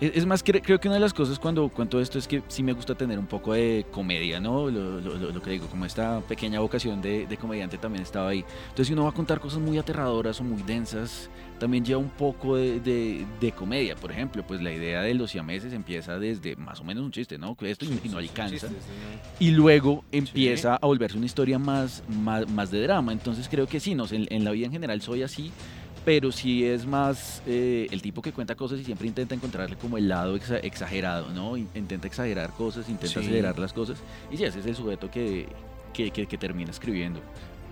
Es, 0.00 0.12
es 0.14 0.26
más, 0.26 0.44
cre- 0.44 0.62
creo 0.64 0.78
que 0.78 0.86
una 0.88 0.94
de 0.94 1.00
las 1.00 1.12
cosas 1.12 1.38
cuando 1.38 1.68
cuento 1.68 2.00
esto 2.00 2.18
es 2.18 2.28
que 2.28 2.42
sí 2.48 2.62
me 2.62 2.72
gusta 2.72 2.94
tener 2.94 3.18
un 3.18 3.26
poco 3.26 3.52
de 3.52 3.84
comedia, 3.90 4.38
¿no? 4.38 4.70
Lo, 4.70 5.00
lo- 5.00 5.42
que 5.42 5.50
digo, 5.50 5.66
como 5.66 5.84
esta 5.84 6.20
pequeña 6.20 6.60
vocación 6.60 7.00
de, 7.02 7.26
de 7.26 7.36
comediante 7.36 7.78
también 7.78 8.02
estaba 8.02 8.28
ahí. 8.30 8.44
Entonces, 8.62 8.86
si 8.88 8.92
uno 8.92 9.04
va 9.04 9.10
a 9.10 9.12
contar 9.12 9.40
cosas 9.40 9.58
muy 9.60 9.76
aterradoras 9.78 10.40
o 10.40 10.44
muy 10.44 10.62
densas, 10.62 11.28
también 11.58 11.84
lleva 11.84 11.98
un 12.00 12.10
poco 12.10 12.56
de, 12.56 12.78
de- 12.80 13.26
de 13.40 13.52
comedia. 13.52 13.96
Por 13.96 14.12
ejemplo, 14.12 14.44
pues 14.46 14.62
la 14.62 14.72
idea 14.72 15.02
de 15.02 15.14
los 15.14 15.30
siameses 15.32 15.72
empieza 15.72 16.18
desde 16.18 16.54
más 16.56 16.80
o 16.80 16.84
menos 16.84 17.02
un 17.04 17.10
chiste, 17.10 17.36
¿no? 17.38 17.56
Esto 17.60 17.84
y, 17.84 18.00
y 18.04 18.08
no 18.08 18.18
alcanza. 18.18 18.68
Y 19.40 19.50
luego 19.50 20.04
empieza 20.12 20.76
a 20.76 20.86
volverse 20.86 21.16
una 21.16 21.26
historia 21.26 21.58
más, 21.58 22.02
más, 22.08 22.48
más 22.48 22.70
de 22.70 22.82
drama. 22.82 23.12
Entonces 23.12 23.48
creo 23.48 23.66
que 23.66 23.80
sí, 23.80 23.94
no, 23.96 24.06
en, 24.10 24.26
en 24.30 24.44
la 24.44 24.52
vida 24.52 24.66
en 24.66 24.72
general 24.72 25.00
soy 25.02 25.22
así, 25.22 25.50
pero 26.04 26.32
sí 26.32 26.64
es 26.64 26.86
más 26.86 27.42
eh, 27.46 27.86
el 27.90 28.00
tipo 28.02 28.22
que 28.22 28.32
cuenta 28.32 28.54
cosas 28.54 28.80
y 28.80 28.84
siempre 28.84 29.06
intenta 29.08 29.34
encontrarle 29.34 29.76
como 29.76 29.98
el 29.98 30.08
lado 30.08 30.36
exa- 30.36 30.60
exagerado, 30.62 31.30
¿no? 31.32 31.56
In- 31.56 31.68
Intenta 31.74 32.06
exagerar 32.06 32.52
cosas, 32.52 32.88
intenta 32.88 33.20
Sí. 33.20 33.26
acelerar 33.26 33.58
las 33.58 33.72
cosas. 33.72 33.98
Y 34.30 34.36
sí, 34.36 34.44
ese 34.44 34.60
es 34.60 34.66
el 34.66 34.74
sujeto 34.76 35.10
que, 35.10 35.46
que, 35.92 36.10
que, 36.10 36.26
que 36.26 36.38
termina 36.38 36.70
escribiendo. 36.70 37.20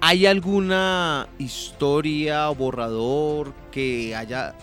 ¿Hay 0.00 0.26
alguna 0.26 1.26
historia 1.38 2.50
o 2.50 2.54
borrador 2.54 3.54
que 3.72 4.14
haya 4.14 4.54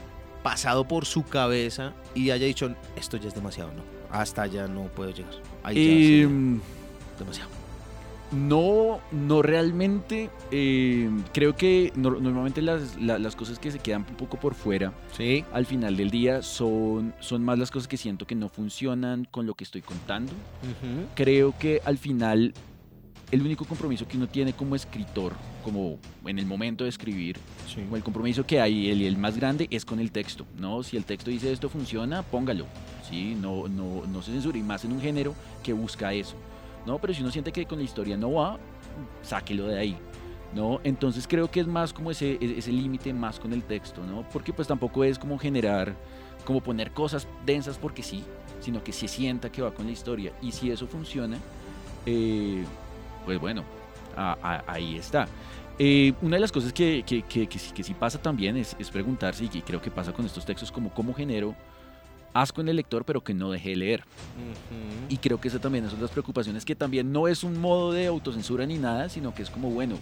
pasado 0.44 0.88
por 0.88 1.06
su 1.06 1.24
cabeza 1.24 1.94
y 2.14 2.30
haya 2.30 2.46
dicho, 2.46 2.76
esto 2.96 3.18
ya 3.18 3.30
es 3.30 3.34
demasiado, 3.34 3.72
no, 3.74 3.82
hasta 4.12 4.44
allá 4.44 4.68
no 4.68 4.84
puedo 4.88 5.10
llegar? 5.12 5.34
Ahí 5.64 5.76
ya 6.20 6.24
Em, 6.26 6.60
demasiado. 7.18 7.50
No, 8.32 9.00
no 9.12 9.42
realmente. 9.44 10.30
eh, 10.52 11.10
creo 11.34 11.56
que 11.56 11.92
no- 11.96 12.12
normalmente 12.12 12.62
las, 12.62 13.00
la- 13.00 13.18
las 13.20 13.36
cosas 13.36 13.60
que 13.60 13.72
se 13.72 13.80
quedan 13.80 14.06
un 14.10 14.16
poco 14.16 14.38
por 14.40 14.54
fuera 14.56 14.92
Sí. 15.18 15.44
al 15.54 15.66
final 15.66 15.98
del 15.98 16.10
día 16.12 16.42
son, 16.44 17.14
son 17.20 17.44
más 17.44 17.58
las 17.60 17.70
cosas 17.72 17.88
que 17.88 17.98
siento 17.98 18.26
que 18.28 18.36
no 18.36 18.50
funcionan 18.50 19.26
con 19.30 19.46
lo 19.48 19.54
que 19.56 19.64
estoy 19.64 19.82
contando. 19.82 20.32
Ujú. 20.32 21.08
Creo 21.16 21.54
que 21.60 21.82
al 21.86 21.98
final 21.98 22.54
el 23.32 23.42
único 23.42 23.66
compromiso 23.66 24.08
que 24.08 24.16
uno 24.18 24.28
tiene 24.28 24.54
como 24.54 24.76
escritor, 24.76 25.34
como 25.64 25.98
en 26.26 26.38
el 26.38 26.46
momento 26.46 26.84
de 26.84 26.92
escribir, 26.92 27.38
Sí. 27.68 27.82
como 27.82 27.96
el 27.96 28.04
compromiso 28.04 28.46
que 28.46 28.62
hay, 28.62 28.90
el, 28.92 29.02
el 29.02 29.18
más 29.18 29.36
grande, 29.38 29.68
es 29.72 29.86
con 29.86 30.00
el 30.00 30.12
texto, 30.12 30.46
¿no? 30.60 30.84
Si 30.84 30.98
el 30.98 31.06
texto 31.06 31.32
dice 31.32 31.52
esto 31.52 31.68
funciona, 31.70 32.22
póngalo, 32.22 32.66
¿sí? 33.10 33.36
No, 33.40 33.68
no, 33.68 34.04
no 34.12 34.22
se 34.22 34.32
censure, 34.32 34.60
y 34.60 34.64
más 34.64 34.86
en 34.86 34.92
un 34.92 35.02
género 35.02 35.34
que 35.64 35.74
busca 35.74 36.14
eso, 36.14 36.36
¿no? 36.86 37.00
Pero 37.00 37.14
si 37.14 37.22
uno 37.22 37.32
siente 37.32 37.52
que 37.52 37.66
con 37.66 37.78
la 37.80 37.84
historia 37.84 38.18
no 38.18 38.34
va, 38.34 38.58
sáquelo 39.22 39.68
de 39.68 39.80
ahí, 39.80 39.98
¿no? 40.54 40.80
Entonces 40.84 41.28
creo 41.28 41.50
que 41.50 41.60
es 41.62 41.68
más 41.68 41.94
como 41.94 42.12
ese, 42.12 42.34
e- 42.40 42.58
ese 42.58 42.72
límite 42.72 43.14
más 43.14 43.40
con 43.40 43.54
el 43.54 43.64
texto, 43.64 44.04
¿no? 44.06 44.24
Porque 44.32 44.54
pues 44.54 44.68
tampoco 44.68 45.04
es 45.04 45.18
como 45.18 45.38
generar, 45.40 45.96
como 46.46 46.62
poner 46.62 46.92
cosas 46.92 47.28
densas 47.46 47.78
porque 47.78 48.04
sí, 48.04 48.24
sino 48.60 48.84
que 48.84 48.92
se 48.94 49.08
sienta 49.08 49.52
que 49.52 49.62
va 49.62 49.74
con 49.74 49.86
la 49.86 49.92
historia, 49.92 50.32
y 50.42 50.52
si 50.52 50.70
eso 50.72 50.88
funciona, 50.88 51.38
eh, 52.06 52.64
pues 53.26 53.40
bueno, 53.40 53.64
ahí 54.68 54.98
está. 54.98 55.28
Eh, 55.80 56.14
una 56.22 56.36
de 56.36 56.42
las 56.42 56.52
cosas 56.52 56.72
que, 56.72 57.04
que, 57.06 57.24
que, 57.24 57.48
que 57.48 57.58
sí- 57.60 57.94
pasa 57.96 58.22
también 58.22 58.56
es, 58.58 58.76
es 58.78 58.92
preguntarse, 58.92 59.46
y 59.52 59.62
creo 59.62 59.82
que 59.82 59.90
pasa 59.90 60.14
con 60.14 60.26
estos 60.26 60.46
textos, 60.46 60.72
como 60.72 60.94
cómo 60.94 61.14
genero 61.14 61.56
asco 62.34 62.62
en 62.62 62.70
el 62.70 62.76
lector, 62.76 63.06
pero 63.06 63.24
que 63.24 63.34
no 63.34 63.52
deje 63.52 63.70
de 63.72 63.76
leer. 63.76 64.00
Ujú. 64.02 65.14
Y 65.14 65.18
creo 65.18 65.40
que 65.40 65.48
esa 65.48 65.60
también 65.60 65.86
es 65.86 65.94
las 66.00 66.12
preocupaciones, 66.12 66.66
que 66.66 66.76
también 66.76 67.12
no 67.12 67.28
es 67.28 67.44
un 67.44 67.60
modo 67.60 67.92
de 67.92 68.08
autocensura 68.08 68.66
ni 68.66 68.78
nada, 68.78 69.10
sino 69.10 69.34
que 69.34 69.44
es 69.44 69.50
como, 69.50 69.70
bueno, 69.70 69.98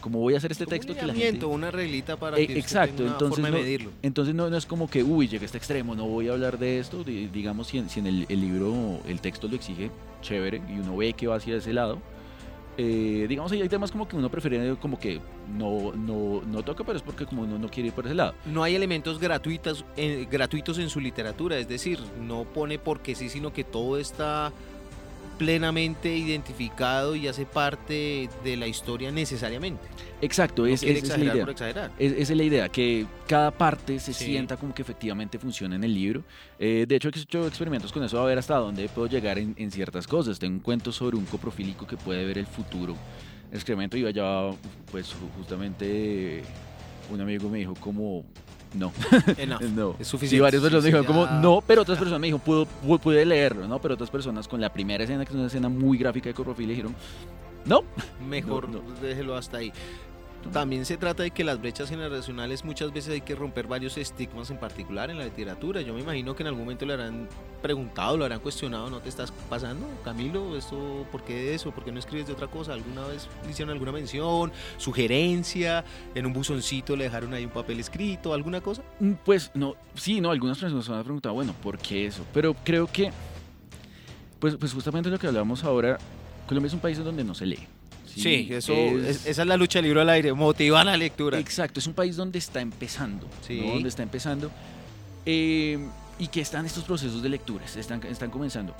¿cómo 0.00 0.18
voy 0.18 0.34
a 0.34 0.38
hacer 0.38 0.50
este 0.52 0.64
Como 0.64 0.74
un 0.74 0.80
texto 0.80 0.94
que 1.00 1.06
la 1.06 1.14
gente... 1.14 1.46
una 1.46 1.70
reglita 1.70 2.16
para 2.16 2.36
Eh, 2.38 2.46
que 2.48 2.58
exacto, 2.58 3.04
una 3.04 3.12
entonces 3.12 3.36
forma 3.36 3.48
de 3.50 3.52
no- 3.58 3.62
medirlo. 3.64 3.90
Entonces 4.02 4.34
no, 4.34 4.50
no 4.50 4.56
es 4.56 4.66
como 4.66 4.90
que, 4.90 5.04
uy, 5.04 5.28
llegué 5.28 5.44
a 5.44 5.46
este 5.46 5.58
extremo, 5.58 5.94
no 5.94 6.06
voy 6.06 6.28
a 6.28 6.32
hablar 6.32 6.58
de 6.58 6.80
esto. 6.80 7.04
Di- 7.04 7.28
digamos, 7.28 7.68
si 7.68 7.78
en, 7.78 7.88
si 7.88 8.00
en 8.00 8.06
el, 8.08 8.26
el 8.28 8.40
libro, 8.40 9.00
el 9.06 9.20
texto 9.20 9.46
lo 9.46 9.54
exige, 9.54 9.90
chévere, 10.22 10.60
y 10.68 10.78
uno 10.80 10.96
ve 10.96 11.12
que 11.12 11.28
va 11.28 11.36
hacia 11.36 11.56
ese 11.56 11.72
lado. 11.72 11.98
Eh, 12.78 13.26
digamos, 13.28 13.52
hay 13.52 13.68
temas 13.68 13.90
como 13.90 14.08
que 14.08 14.16
uno 14.16 14.30
prefiere 14.30 14.76
como 14.76 14.98
que 14.98 15.20
no, 15.56 15.92
no, 15.92 16.40
no 16.42 16.62
toca, 16.62 16.84
pero 16.84 16.96
es 16.96 17.02
porque 17.02 17.26
como 17.26 17.42
uno 17.42 17.58
no 17.58 17.68
quiere 17.68 17.88
ir 17.88 17.92
por 17.92 18.06
ese 18.06 18.14
lado. 18.14 18.34
No 18.46 18.62
hay 18.62 18.74
elementos 18.74 19.18
gratuitos, 19.18 19.84
eh, 19.96 20.26
gratuitos 20.30 20.78
en 20.78 20.88
su 20.88 21.00
literatura, 21.00 21.58
es 21.58 21.68
decir, 21.68 21.98
no 22.20 22.44
pone 22.44 22.78
porque 22.78 23.14
sí, 23.14 23.28
sino 23.28 23.52
que 23.52 23.64
todo 23.64 23.98
está 23.98 24.52
plenamente 25.46 26.16
identificado 26.16 27.16
y 27.16 27.26
hace 27.26 27.44
parte 27.46 28.28
de 28.44 28.56
la 28.56 28.68
historia 28.68 29.10
necesariamente. 29.10 29.82
Exacto, 30.20 30.62
No 30.62 30.68
es, 30.68 30.84
es- 30.84 31.02
es 31.02 31.08
la 31.18 31.24
idea. 31.24 31.46
Es, 31.98 32.12
es 32.12 32.30
la 32.36 32.42
idea, 32.44 32.68
que 32.68 33.06
cada 33.26 33.50
parte 33.50 33.98
se 33.98 34.12
Sí. 34.12 34.26
sienta 34.26 34.56
como 34.56 34.72
que 34.72 34.82
efectivamente 34.82 35.40
funciona 35.40 35.74
en 35.74 35.82
el 35.82 35.92
libro. 35.94 36.22
Eh, 36.60 36.84
de 36.86 36.94
hecho, 36.94 37.08
he 37.08 37.18
hecho 37.18 37.44
experimentos 37.48 37.90
con 37.92 38.04
eso 38.04 38.20
a 38.20 38.24
ver 38.24 38.38
hasta 38.38 38.54
dónde 38.56 38.88
puedo 38.88 39.08
llegar 39.08 39.36
en, 39.36 39.52
en 39.58 39.72
ciertas 39.72 40.06
cosas. 40.06 40.38
Tengo 40.38 40.54
un 40.54 40.60
cuento 40.60 40.92
sobre 40.92 41.16
un 41.16 41.24
coprofílico 41.24 41.88
que 41.88 41.96
puede 41.96 42.24
ver 42.24 42.38
el 42.38 42.46
futuro. 42.46 42.94
El 43.50 43.56
excremento 43.56 43.96
y 43.96 44.06
allá, 44.06 44.50
pues 44.92 45.08
ju- 45.12 45.28
justamente 45.36 46.42
un 47.10 47.20
amigo 47.20 47.48
me 47.48 47.58
dijo 47.58 47.74
como, 47.74 48.24
no, 48.74 48.92
Enough. 49.36 49.60
no. 49.74 49.96
Es 49.98 50.08
suficiente. 50.08 50.42
varias 50.42 50.62
personas 50.62 50.84
dijeron 50.84 51.04
como, 51.04 51.26
no, 51.26 51.62
pero 51.66 51.82
otras 51.82 51.98
personas 51.98 52.20
me 52.20 52.28
dijeron, 52.28 52.66
pude 53.00 53.24
leerlo, 53.24 53.68
¿no? 53.68 53.80
Pero 53.80 53.94
otras 53.94 54.10
personas 54.10 54.48
con 54.48 54.60
la 54.60 54.72
primera 54.72 55.04
escena, 55.04 55.24
que 55.24 55.30
es 55.30 55.36
una 55.36 55.46
escena 55.46 55.68
muy 55.68 55.98
gráfica 55.98 56.28
de 56.28 56.34
coprofilia, 56.34 56.70
dijeron, 56.70 56.94
no, 57.64 57.82
Mejor 58.28 58.68
No, 58.68 58.80
déjelo 59.00 59.36
hasta 59.36 59.58
ahí. 59.58 59.72
También 60.50 60.84
se 60.84 60.96
trata 60.96 61.22
de 61.22 61.30
que 61.30 61.44
las 61.44 61.60
brechas 61.60 61.88
generacionales 61.88 62.64
muchas 62.64 62.92
veces 62.92 63.12
hay 63.14 63.20
que 63.20 63.34
romper 63.34 63.66
varios 63.66 63.96
estigmas 63.96 64.50
en 64.50 64.58
particular 64.58 65.08
en 65.10 65.18
la 65.18 65.24
literatura. 65.24 65.80
Yo 65.80 65.94
me 65.94 66.00
imagino 66.00 66.34
que 66.34 66.42
en 66.42 66.48
algún 66.48 66.62
momento 66.64 66.84
le 66.84 66.92
habrán 66.94 67.28
preguntado, 67.62 68.16
lo 68.16 68.24
habrán 68.24 68.40
cuestionado, 68.40 68.90
¿no 68.90 69.00
te 69.00 69.08
estás 69.08 69.32
pasando, 69.48 69.86
Camilo? 70.04 70.56
¿Esto, 70.56 71.06
¿Por 71.10 71.22
qué 71.24 71.54
eso? 71.54 71.70
¿Por 71.70 71.84
qué 71.84 71.92
no 71.92 72.00
escribes 72.00 72.26
de 72.26 72.32
otra 72.32 72.48
cosa? 72.48 72.72
¿Alguna 72.74 73.06
vez 73.06 73.28
le 73.44 73.50
hicieron 73.50 73.72
alguna 73.72 73.92
mención, 73.92 74.52
sugerencia? 74.76 75.84
¿En 76.14 76.26
un 76.26 76.32
buzoncito 76.32 76.96
le 76.96 77.04
dejaron 77.04 77.32
ahí 77.34 77.44
un 77.44 77.50
papel 77.50 77.80
escrito, 77.80 78.34
alguna 78.34 78.60
cosa? 78.60 78.82
Mm, 79.00 79.12
Pues 79.24 79.50
no, 79.54 79.76
sí, 79.94 80.20
no, 80.20 80.30
algunas 80.30 80.58
personas 80.58 80.88
me 80.88 80.96
han 80.96 81.04
preguntado, 81.04 81.34
bueno, 81.34 81.54
¿por 81.62 81.78
qué 81.78 82.06
eso? 82.06 82.24
Pero 82.34 82.54
creo 82.64 82.86
que, 82.88 83.10
pues, 84.38 84.56
pues 84.56 84.72
justamente 84.74 85.08
lo 85.08 85.18
que 85.18 85.28
hablamos 85.28 85.64
ahora, 85.64 85.98
Colombia 86.46 86.66
es 86.66 86.74
un 86.74 86.80
país 86.80 86.98
en 86.98 87.04
donde 87.04 87.24
no 87.24 87.34
se 87.34 87.46
lee. 87.46 87.66
Sí, 88.14 88.48
eso, 88.50 88.72
es- 88.74 89.06
es- 89.08 89.26
esa 89.26 89.42
es 89.42 89.48
la 89.48 89.56
lucha 89.56 89.78
del 89.78 89.86
libro 89.86 90.00
al 90.02 90.08
aire, 90.10 90.32
motiva 90.32 90.82
la 90.84 90.96
lectura. 90.96 91.38
Exacto, 91.38 91.80
es 91.80 91.86
un 91.86 91.94
país 91.94 92.16
donde 92.16 92.38
está 92.38 92.60
empezando, 92.60 93.26
Sí. 93.46 93.60
¿no? 93.60 93.72
donde 93.74 93.88
está 93.88 94.02
empezando 94.02 94.50
eh, 95.26 95.78
y 96.18 96.26
que 96.28 96.40
están 96.40 96.66
estos 96.66 96.84
procesos 96.84 97.22
de 97.22 97.28
lecturas, 97.28 97.76
están, 97.76 98.02
están 98.04 98.30
comenzando. 98.30 98.74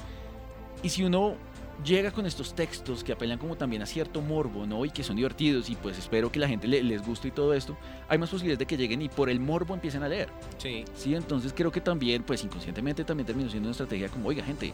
Y 0.83 0.89
si 0.89 1.05
uno 1.05 1.35
llega 1.85 2.11
con 2.11 2.27
estos 2.27 2.55
textos 2.55 3.03
que 3.03 3.13
apelan 3.13 3.39
como 3.39 3.57
también 3.57 3.83
a 3.83 3.87
cierto 3.87 4.21
morbo, 4.21 4.67
¿no? 4.67 4.85
Y 4.85 4.91
que 4.91 5.03
son 5.03 5.17
divertidos 5.17 5.71
y 5.71 5.75
pues 5.77 5.99
espero 5.99 6.31
que 6.31 6.39
la 6.39 6.47
gente 6.47 6.69
le- 6.69 6.83
les 6.83 7.05
guste 7.05 7.29
y 7.29 7.31
todo 7.31 7.55
esto, 7.55 7.77
hay 8.09 8.19
más 8.19 8.29
posibilidades 8.31 8.59
de 8.61 8.67
que 8.67 8.77
lleguen 8.77 9.03
y 9.03 9.09
por 9.09 9.31
el 9.31 9.41
morbo 9.41 9.75
empiecen 9.75 10.03
a 10.03 10.09
leer. 10.09 10.29
Sí. 10.59 10.85
Sí, 10.95 11.15
entonces 11.15 11.53
creo 11.57 11.73
que 11.73 11.81
también, 11.81 12.23
pues 12.25 12.45
inconscientemente 12.45 13.05
también 13.05 13.27
terminó 13.27 13.49
siendo 13.51 13.69
una 13.69 13.73
estrategia 13.73 14.09
como, 14.09 14.29
oiga, 14.29 14.45
gente, 14.45 14.73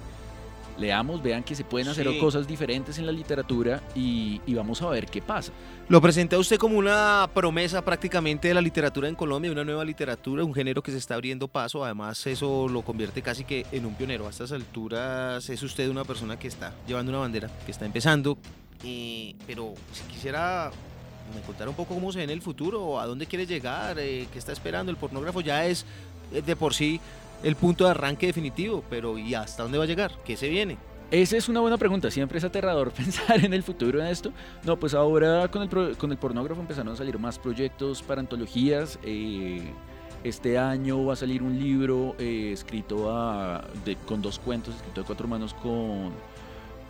leamos, 0.78 1.22
vean 1.22 1.42
que 1.42 1.54
se 1.54 1.64
pueden 1.64 1.88
hacer 1.88 2.08
Sí. 2.08 2.18
cosas 2.18 2.46
diferentes 2.46 2.98
en 2.98 3.06
la 3.06 3.12
literatura 3.12 3.82
y, 3.94 4.40
y 4.46 4.54
vamos 4.54 4.80
a 4.82 4.88
ver 4.88 5.06
qué 5.06 5.20
pasa. 5.20 5.52
Lo 5.88 6.00
presenta 6.00 6.38
usted 6.38 6.56
como 6.58 6.78
una 6.78 7.28
promesa 7.34 7.84
prácticamente 7.84 8.48
de 8.48 8.54
la 8.54 8.60
literatura 8.60 9.08
en 9.08 9.14
Colombia, 9.14 9.50
una 9.50 9.64
nueva 9.64 9.84
literatura, 9.84 10.44
un 10.44 10.54
género 10.54 10.82
que 10.82 10.90
se 10.92 10.98
está 10.98 11.14
abriendo 11.14 11.48
paso. 11.48 11.84
Además, 11.84 12.26
eso 12.26 12.68
lo 12.68 12.82
convierte 12.82 13.22
casi 13.22 13.44
que 13.44 13.66
en 13.72 13.86
un 13.86 13.94
pionero. 13.94 14.26
A 14.26 14.30
estas 14.30 14.52
alturas 14.52 15.48
es 15.48 15.62
usted 15.62 15.88
una 15.88 16.04
persona 16.04 16.38
que 16.38 16.48
está 16.48 16.72
llevando 16.86 17.10
una 17.10 17.20
bandera, 17.20 17.50
que 17.64 17.72
está 17.72 17.84
empezando. 17.84 18.38
eh, 18.84 19.34
pero 19.46 19.74
si 19.92 20.02
quisiera 20.04 20.70
me 21.34 21.40
contar 21.42 21.68
un 21.68 21.74
poco 21.74 21.94
cómo 21.94 22.12
se 22.12 22.18
ve 22.18 22.24
en 22.24 22.30
el 22.30 22.40
futuro, 22.40 23.00
a 23.00 23.06
dónde 23.06 23.26
quiere 23.26 23.44
llegar, 23.44 23.98
eh, 23.98 24.28
qué 24.32 24.38
está 24.38 24.52
esperando. 24.52 24.90
El 24.92 24.96
pornógrafo 24.96 25.40
ya 25.40 25.66
es 25.66 25.84
eh, 26.32 26.40
de 26.42 26.54
por 26.56 26.74
sí 26.74 27.00
el 27.42 27.56
punto 27.56 27.84
de 27.84 27.90
arranque 27.90 28.26
definitivo, 28.26 28.82
pero 28.90 29.16
¿y 29.18 29.34
hasta 29.34 29.62
dónde 29.62 29.78
va 29.78 29.84
a 29.84 29.86
llegar? 29.86 30.12
¿Qué 30.24 30.36
se 30.36 30.48
viene? 30.48 30.76
Esa 31.10 31.36
es 31.38 31.48
una 31.48 31.60
buena 31.60 31.78
pregunta, 31.78 32.10
siempre 32.10 32.36
es 32.38 32.44
aterrador 32.44 32.90
pensar 32.96 33.42
en 33.44 33.54
el 33.54 33.62
futuro 33.62 34.00
en 34.00 34.06
esto. 34.08 34.30
No, 34.64 34.76
pues 34.78 34.92
ahora 34.94 35.48
con 35.48 35.62
el, 35.62 35.68
pro- 35.68 35.96
con 35.96 36.10
el 36.12 36.18
pornógrafo 36.18 36.60
empezaron 36.60 36.92
a 36.92 36.96
salir 36.96 37.18
más 37.18 37.38
proyectos 37.38 38.02
para 38.02 38.20
antologías. 38.20 38.98
eh, 39.02 39.70
este 40.24 40.58
año 40.58 41.04
va 41.04 41.12
a 41.12 41.16
salir 41.16 41.44
un 41.44 41.58
libro 41.60 42.16
eh, 42.18 42.50
escrito 42.52 43.10
a- 43.16 43.64
de- 43.84 43.94
con 43.96 44.20
dos 44.20 44.38
cuentos, 44.40 44.74
escrito 44.74 45.00
a 45.00 45.04
cuatro 45.04 45.28
manos 45.28 45.54
con, 45.54 46.10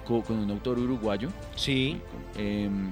con, 0.06 0.22
con 0.22 0.38
un 0.38 0.50
autor 0.50 0.78
uruguayo. 0.78 1.28
Sí. 1.54 2.00
Em, 2.36 2.90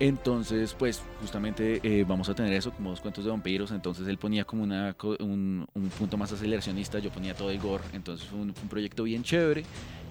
entonces, 0.00 0.74
pues 0.78 1.02
justamente 1.20 1.80
eh, 1.82 2.04
vamos 2.08 2.28
a 2.30 2.34
tener 2.34 2.52
eso, 2.54 2.72
como 2.72 2.88
dos 2.90 3.00
cuentos 3.02 3.22
de 3.22 3.30
vampiros. 3.30 3.70
Entonces 3.70 4.08
él 4.08 4.16
ponía 4.16 4.44
como 4.44 4.62
una, 4.62 4.96
un, 5.20 5.66
un 5.74 5.88
punto 5.90 6.16
más 6.16 6.32
aceleracionista, 6.32 6.98
yo 6.98 7.10
ponía 7.10 7.34
todo 7.34 7.50
el 7.50 7.58
gore. 7.60 7.84
Entonces 7.92 8.26
fue 8.26 8.38
un, 8.40 8.52
proyecto 8.68 9.04
bien 9.04 9.22
chévere. 9.22 9.64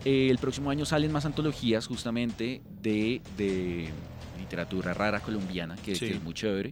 Eh, 0.06 0.28
el 0.30 0.38
próximo 0.38 0.70
año 0.70 0.86
salen 0.86 1.12
más 1.12 1.26
antologías 1.26 1.88
justamente 1.88 2.62
de, 2.82 3.20
de 3.36 3.90
literatura 4.38 4.94
rara 4.94 5.20
colombiana, 5.22 5.76
que, 5.84 5.96
Sí. 5.96 6.08
que 6.08 6.14
es 6.14 6.24
muy 6.24 6.34
chévere. 6.36 6.72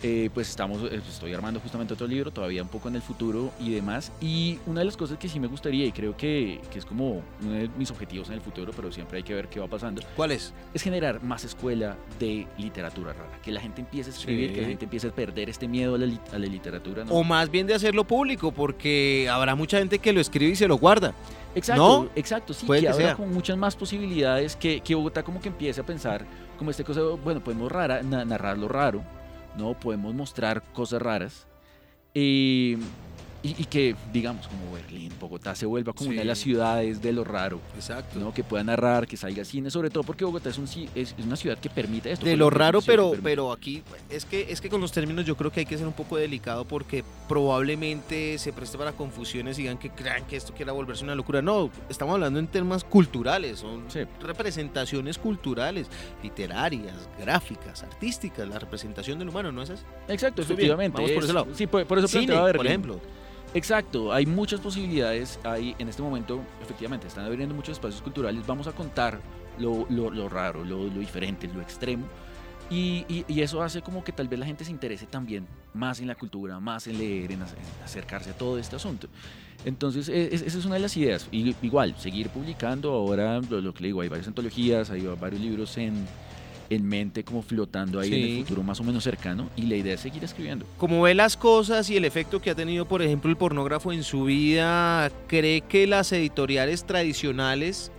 Eh, 0.00 0.30
pues 0.32 0.48
estamos, 0.48 0.80
eh, 0.92 1.00
estoy 1.08 1.34
armando 1.34 1.58
justamente 1.58 1.92
otro 1.94 2.06
libro, 2.06 2.30
todavía 2.30 2.62
un 2.62 2.68
poco 2.68 2.88
en 2.88 2.94
el 2.94 3.02
futuro 3.02 3.50
y 3.58 3.72
demás. 3.72 4.12
Y 4.20 4.58
una 4.66 4.80
de 4.80 4.84
las 4.86 4.96
cosas 4.96 5.18
que 5.18 5.28
sí 5.28 5.40
me 5.40 5.48
gustaría, 5.48 5.84
y 5.86 5.90
creo 5.90 6.16
que, 6.16 6.60
que 6.70 6.78
es 6.78 6.84
como 6.84 7.20
uno 7.42 7.52
de 7.52 7.68
mis 7.76 7.90
objetivos 7.90 8.28
en 8.28 8.34
el 8.34 8.40
futuro, 8.40 8.72
pero 8.76 8.92
siempre 8.92 9.16
hay 9.16 9.24
que 9.24 9.34
ver 9.34 9.48
qué 9.48 9.58
va 9.58 9.66
pasando, 9.66 10.00
¿Cuál 10.14 10.30
es? 10.30 10.54
es 10.72 10.82
generar 10.82 11.20
más 11.24 11.42
escuela 11.42 11.96
de 12.20 12.46
literatura 12.58 13.12
rara. 13.12 13.40
Que 13.42 13.50
la 13.50 13.60
gente 13.60 13.80
empiece 13.80 14.10
a 14.10 14.12
escribir, 14.12 14.50
Sí. 14.50 14.54
que 14.54 14.60
la 14.62 14.68
gente 14.68 14.84
empiece 14.84 15.08
a 15.08 15.10
perder 15.10 15.48
este 15.50 15.66
miedo 15.66 15.96
a 15.96 15.98
la, 15.98 16.06
a 16.32 16.38
la 16.38 16.46
literatura. 16.46 17.04
¿no? 17.04 17.12
O 17.12 17.24
más 17.24 17.50
bien 17.50 17.66
de 17.66 17.74
hacerlo 17.74 18.04
público, 18.04 18.52
porque 18.52 19.28
habrá 19.28 19.56
mucha 19.56 19.78
gente 19.78 19.98
que 19.98 20.12
lo 20.12 20.20
escribe 20.20 20.52
y 20.52 20.56
se 20.56 20.68
lo 20.68 20.78
guarda. 20.78 21.12
exacto, 21.56 22.04
¿no? 22.04 22.10
exacto, 22.14 22.54
sí, 22.54 22.66
Puede 22.66 22.82
que 22.82 22.86
que 22.86 22.92
habrá 22.92 23.16
como 23.16 23.32
muchas 23.32 23.56
más 23.56 23.74
posibilidades 23.74 24.54
que, 24.54 24.80
que 24.80 24.94
Bogotá 24.94 25.24
como 25.24 25.40
que 25.40 25.48
empiece 25.48 25.80
a 25.80 25.84
pensar 25.84 26.24
como 26.56 26.70
esta 26.70 26.84
cosa, 26.84 27.00
bueno, 27.24 27.40
podemos 27.42 27.70
rara, 27.72 28.02
na- 28.04 28.24
narrar 28.24 28.58
lo 28.58 28.68
raro, 28.68 29.02
¿no? 29.58 29.78
Podemos 29.78 30.14
mostrar 30.14 30.62
cosas 30.72 31.02
raras. 31.02 31.46
Y, 32.14 32.78
y, 33.42 33.50
y 33.62 33.64
que, 33.66 33.94
digamos, 34.12 34.48
como 34.48 34.72
Berlín, 34.72 35.12
Bogotá 35.20 35.54
se 35.54 35.64
vuelva 35.66 35.92
como 35.92 36.10
una 36.10 36.20
de 36.20 36.24
las 36.24 36.38
ciudades 36.38 37.00
de 37.00 37.12
lo 37.12 37.22
raro, 37.24 37.60
Exacto. 37.76 38.18
¿no? 38.18 38.34
Que 38.34 38.42
pueda 38.42 38.64
narrar, 38.64 39.06
que 39.06 39.16
salga 39.16 39.44
cine, 39.44 39.70
sobre 39.70 39.90
todo 39.90 40.02
porque 40.02 40.24
Bogotá 40.24 40.50
es, 40.50 40.58
un, 40.58 40.66
ci- 40.66 40.88
es, 40.94 41.14
es 41.18 41.24
una 41.24 41.36
ciudad 41.36 41.56
que 41.58 41.70
permite 41.70 42.10
esto. 42.12 42.26
De 42.26 42.36
lo 42.36 42.50
raro, 42.50 42.80
pero, 42.82 43.12
pero 43.22 43.52
aquí 43.52 43.82
es 44.10 44.24
que, 44.24 44.50
es 44.50 44.60
que 44.60 44.68
con 44.68 44.80
los 44.80 44.90
términos 44.92 45.24
yo 45.24 45.36
creo 45.36 45.52
que 45.52 45.60
hay 45.60 45.66
que 45.66 45.78
ser 45.78 45.86
un 45.86 45.92
poco 45.92 46.16
delicado 46.16 46.64
porque 46.64 47.04
probablemente 47.28 48.38
se 48.38 48.52
preste 48.52 48.78
para 48.78 48.92
confusiones 48.92 49.58
y 49.58 49.62
digan 49.62 49.78
que 49.78 49.90
crean 49.90 50.24
que 50.26 50.36
esto 50.36 50.52
quiera 50.54 50.72
volverse 50.72 51.04
una 51.04 51.14
locura. 51.14 51.42
No, 51.42 51.70
estamos 51.88 52.14
hablando 52.14 52.38
en 52.38 52.46
temas 52.46 52.84
culturales, 52.84 53.58
son 53.60 53.84
Sí. 53.88 54.00
representaciones 54.20 55.18
culturales, 55.18 55.88
literarias, 56.22 56.94
gráficas, 57.18 57.82
artísticas, 57.82 58.48
la 58.48 58.58
representación 58.58 59.18
del 59.18 59.28
humano, 59.28 59.50
¿no 59.52 59.62
es 59.62 59.70
así? 59.70 59.82
Exacto, 60.08 60.42
Estoy 60.42 60.56
bien, 60.56 60.70
efectivamente. 60.72 60.96
vamos 60.96 61.10
por 61.12 61.18
es- 61.22 61.24
ese 61.24 61.32
lado. 61.34 61.46
Sí, 61.54 61.66
por, 61.66 61.86
por 61.86 61.98
eso 61.98 62.08
Cine, 62.08 62.34
por 62.54 62.66
ejemplo. 62.66 63.00
Exacto, 63.54 64.12
hay 64.12 64.26
muchas 64.26 64.60
posibilidades. 64.60 65.38
Hay 65.44 65.74
en 65.78 65.88
este 65.88 66.02
momento, 66.02 66.40
efectivamente, 66.62 67.06
están 67.06 67.24
abriendo 67.24 67.54
muchos 67.54 67.72
espacios 67.72 68.02
culturales. 68.02 68.46
Vamos 68.46 68.66
a 68.66 68.72
contar 68.72 69.20
lo, 69.58 69.86
lo- 69.90 70.10
lo 70.10 70.28
raro, 70.28 70.64
lo, 70.64 70.84
lo 70.84 71.00
diferente, 71.00 71.48
lo 71.48 71.60
extremo. 71.62 72.06
Y, 72.70 73.06
y- 73.08 73.40
eso 73.40 73.62
hace 73.62 73.80
como 73.80 74.04
que 74.04 74.12
tal 74.12 74.28
vez 74.28 74.38
la 74.38 74.44
gente 74.44 74.62
se 74.62 74.70
interese 74.70 75.06
también 75.06 75.46
más 75.72 76.00
en 76.00 76.06
la 76.06 76.14
cultura, 76.14 76.60
más 76.60 76.86
en 76.86 76.98
leer, 76.98 77.32
en, 77.32 77.40
ace- 77.40 77.56
en 77.56 77.82
acercarse 77.84 78.30
a 78.30 78.32
todo 78.34 78.58
este 78.58 78.76
asunto. 78.76 79.08
Entonces, 79.64 80.10
e- 80.10 80.34
es- 80.34 80.42
esa 80.42 80.58
es 80.58 80.64
una 80.66 80.74
de 80.74 80.80
las 80.82 80.94
ideas. 80.98 81.26
Igual, 81.32 81.94
seguir 81.98 82.28
publicando. 82.28 82.92
Ahora, 82.92 83.40
lo 83.40 83.72
que 83.72 83.80
le 83.82 83.88
digo, 83.88 84.02
hay 84.02 84.08
varias 84.10 84.28
antologías, 84.28 84.90
hay 84.90 85.00
varios 85.18 85.40
libros 85.40 85.78
en, 85.78 86.06
en 86.70 86.86
mente 86.86 87.24
como 87.24 87.42
flotando 87.42 88.00
ahí 88.00 88.08
en 88.14 88.30
el 88.30 88.44
futuro 88.44 88.62
más 88.62 88.80
o 88.80 88.84
menos 88.84 89.04
cercano. 89.04 89.48
Y 89.56 89.62
la 89.62 89.76
idea 89.76 89.94
es 89.94 90.00
seguir 90.00 90.24
escribiendo. 90.24 90.66
Como 90.76 91.02
ve 91.02 91.14
las 91.14 91.36
cosas 91.36 91.88
y 91.90 91.96
el 91.96 92.04
efecto 92.04 92.40
que 92.40 92.50
ha 92.50 92.54
tenido, 92.54 92.86
por 92.86 93.02
ejemplo, 93.02 93.30
el 93.30 93.36
pornógrafo 93.36 93.92
en 93.92 94.02
su 94.02 94.24
vida, 94.24 95.10
¿cree 95.26 95.62
que 95.62 95.86
las 95.86 96.12
editoriales 96.12 96.84
tradicionales 96.84 97.90